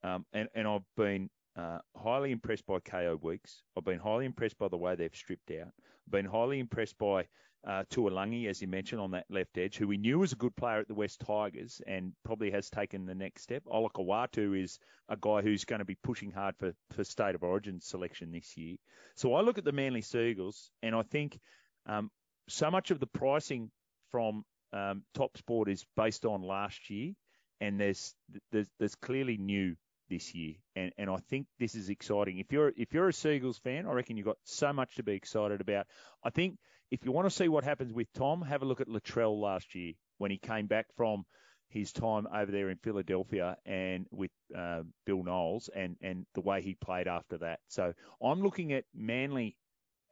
[0.05, 3.63] Um, and, and I've been uh, highly impressed by Kaeo Weekes.
[3.77, 5.69] I've been highly impressed by the way they've stripped out.
[6.07, 7.27] I've been highly impressed by
[7.67, 10.57] uh, Tuilagi, as you mentioned, on that left edge, who we knew was a good
[10.57, 13.63] player at the West Tigers and probably has taken the next step.
[13.67, 14.79] Olakau'atu is
[15.09, 18.57] a guy who's going to be pushing hard for, for State of Origin selection this
[18.57, 18.77] year.
[19.15, 21.39] So I look at the Manly Seagulls and I think
[21.87, 22.11] um,
[22.49, 23.71] so much of the pricing
[24.11, 27.13] from um, Top Sport is based on last year,
[27.61, 28.15] and there's
[28.51, 29.77] there's, there's clearly new
[30.13, 32.39] this year, and, and I think this is exciting.
[32.39, 35.15] If you're if you're a Seagulls fan, I reckon you've got so much to be
[35.15, 35.87] excited about.
[36.23, 36.59] I think
[36.91, 39.75] if you want to see what happens with Tom, have a look at Latrell last
[39.75, 41.25] year when he came back from
[41.69, 46.61] his time over there in Philadelphia and with uh, Bill Knowles and and the way
[46.61, 47.61] he played after that.
[47.69, 49.57] So I'm looking at Manly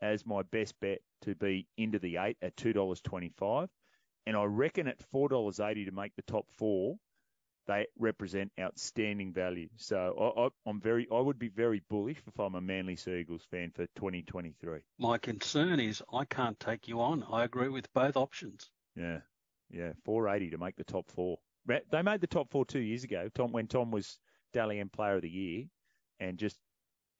[0.00, 3.68] as my best bet to be into the eight at two dollars twenty five,
[4.26, 6.96] and I reckon at four dollars eighty to make the top four
[7.70, 9.68] they represent outstanding value.
[9.76, 13.70] So I, am very, I would be very bullish if I'm a Manly Seagulls fan
[13.70, 14.80] for 2023.
[14.98, 17.24] My concern is I can't take you on.
[17.30, 18.68] I agree with both options.
[18.96, 19.18] Yeah,
[19.70, 21.38] yeah, 480 to make the top four.
[21.66, 23.28] They made the top four two years ago.
[23.32, 24.18] Tom when Tom was
[24.52, 25.66] Dally M Player of the Year,
[26.18, 26.56] and just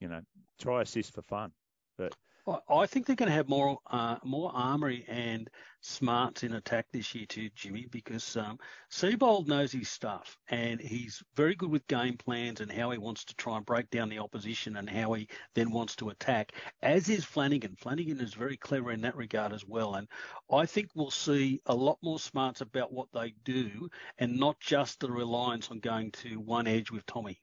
[0.01, 0.23] you know
[0.61, 1.53] try assist for fun.
[1.97, 2.17] But
[2.47, 5.49] I think they're going to have more uh, more armory and
[5.83, 8.59] smarts in attack this year too, Jimmy, because um,
[8.91, 13.25] Seibold knows his stuff and he's very good with game plans and how he wants
[13.27, 16.53] to try and break down the opposition and how he then wants to attack.
[16.83, 17.77] As is Flanagan.
[17.77, 20.09] Flanagan is very clever in that regard as well, and
[20.51, 23.89] I think we'll see a lot more smarts about what they do
[24.19, 27.41] and not just the reliance on going to one edge with Tommy.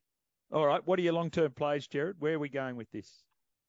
[0.52, 2.16] All right, what are your long-term plays, Jared?
[2.20, 3.24] Where are we going with this?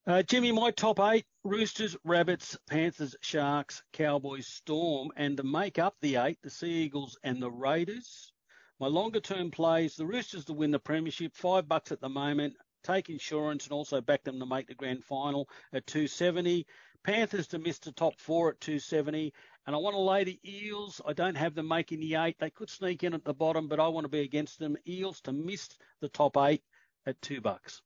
[0.09, 5.11] Uh, Jimmy, my top eight Roosters, Rabbits, Panthers, Sharks, Cowboys, Storm.
[5.17, 8.33] And to make up the eight, the Sea Eagles and the Raiders.
[8.81, 12.55] My longer term plays the Roosters to win the Premiership, five bucks at the moment.
[12.85, 16.67] Take insurance and also back them to make the grand final at 270.
[17.05, 19.31] Panthers to miss the top four at 270.
[19.67, 21.03] And I want to lay the Eels.
[21.07, 22.37] I don't have them making the eight.
[22.39, 24.79] They could sneak in at the bottom, but I want to be against them.
[24.89, 25.69] Eels to miss
[26.01, 26.63] the top eight
[27.05, 27.83] at two bucks.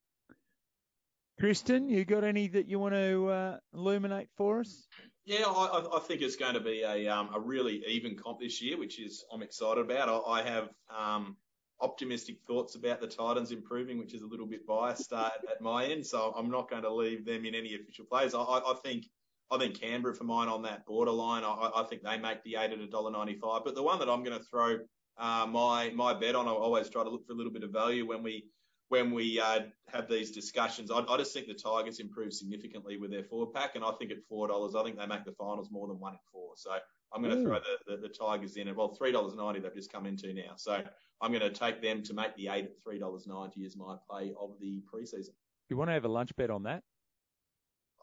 [1.42, 4.86] Kristen, you got any that you want to uh, illuminate for us?
[5.24, 8.62] Yeah, I, I, think it's going to be a, um, a really even comp this
[8.62, 10.08] year, which is I'm excited about.
[10.08, 11.36] I, I have um,
[11.80, 15.86] optimistic thoughts about the Titans improving, which is a little bit biased uh, at my
[15.86, 18.34] end, so I'm not going to leave them in any official plays.
[18.36, 19.06] I, I think
[19.50, 21.42] I think Canberra for mine on that borderline.
[21.42, 23.64] I, I think they make the eight at $1.95.
[23.64, 24.78] But the one that I'm going to throw
[25.18, 27.72] uh, my my bet on, I always try to look for a little bit of
[27.72, 28.44] value when we
[28.92, 30.90] when we uh, have these discussions.
[30.90, 34.10] I, I, just think the Tigers improve significantly with their forward pack, and I think
[34.10, 36.50] at four dollars, I think they make the finals more than one in four.
[36.56, 36.72] So
[37.10, 39.74] I'm going to throw the, the, the, Tigers in at well three dollars ninety they've
[39.74, 40.56] just come into now.
[40.56, 40.82] So
[41.22, 43.96] I'm going to take them to make the eight at three dollars ninety as my
[44.10, 45.30] play of the preseason.
[45.70, 46.82] You want to have a lunch bet on that?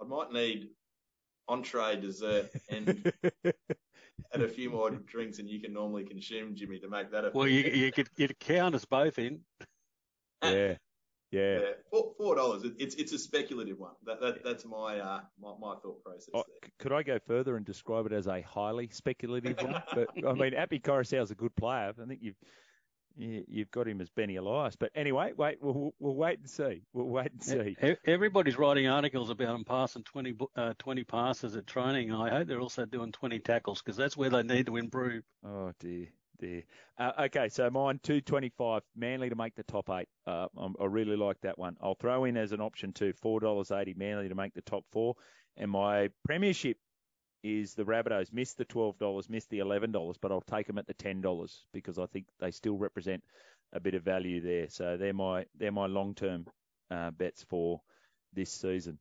[0.02, 0.70] I might need
[1.48, 3.14] entree, dessert, and
[3.44, 7.32] and a few more drinks than you can normally consume, Jimmy, to make that a.
[7.32, 9.42] Well, you you could you count us both in.
[10.44, 10.74] Yeah.
[11.32, 12.02] Yeah, yeah.
[12.18, 12.64] four dollars.
[12.80, 13.92] It's it's a speculative one.
[14.04, 16.30] That, that that's my uh my, my thought process.
[16.34, 16.44] Oh,
[16.80, 19.80] could I go further and describe it as a highly speculative one?
[19.94, 21.94] But I mean, Api Koroisau's a good player.
[22.02, 22.36] I think you've
[23.20, 24.76] you've got him as Benny Elias.
[24.76, 26.84] But anyway, wait, we'll, we'll wait and see.
[26.94, 27.76] We'll wait and see.
[28.06, 32.14] Everybody's writing articles about him passing 20, uh, 20 passes at training.
[32.14, 35.24] I hope they're also doing 20 tackles because that's where they need to improve.
[35.46, 36.08] Oh, dear.
[36.98, 40.08] Uh, okay, so mine 225 Manly to make the top eight.
[40.26, 40.48] Uh,
[40.80, 41.78] I really like that one.
[41.82, 45.16] I'll throw in as an option too $4.80 Manly to make the top four.
[45.58, 46.78] And my premiership
[47.44, 50.94] is the Rabbitohs missed the $12, missed the $11, but I'll take them at the
[50.94, 53.24] $10 because I think they still represent
[53.74, 54.70] a bit of value there.
[54.70, 56.46] So they're my they're my long term
[56.92, 57.82] uh, bets for
[58.34, 59.00] this season.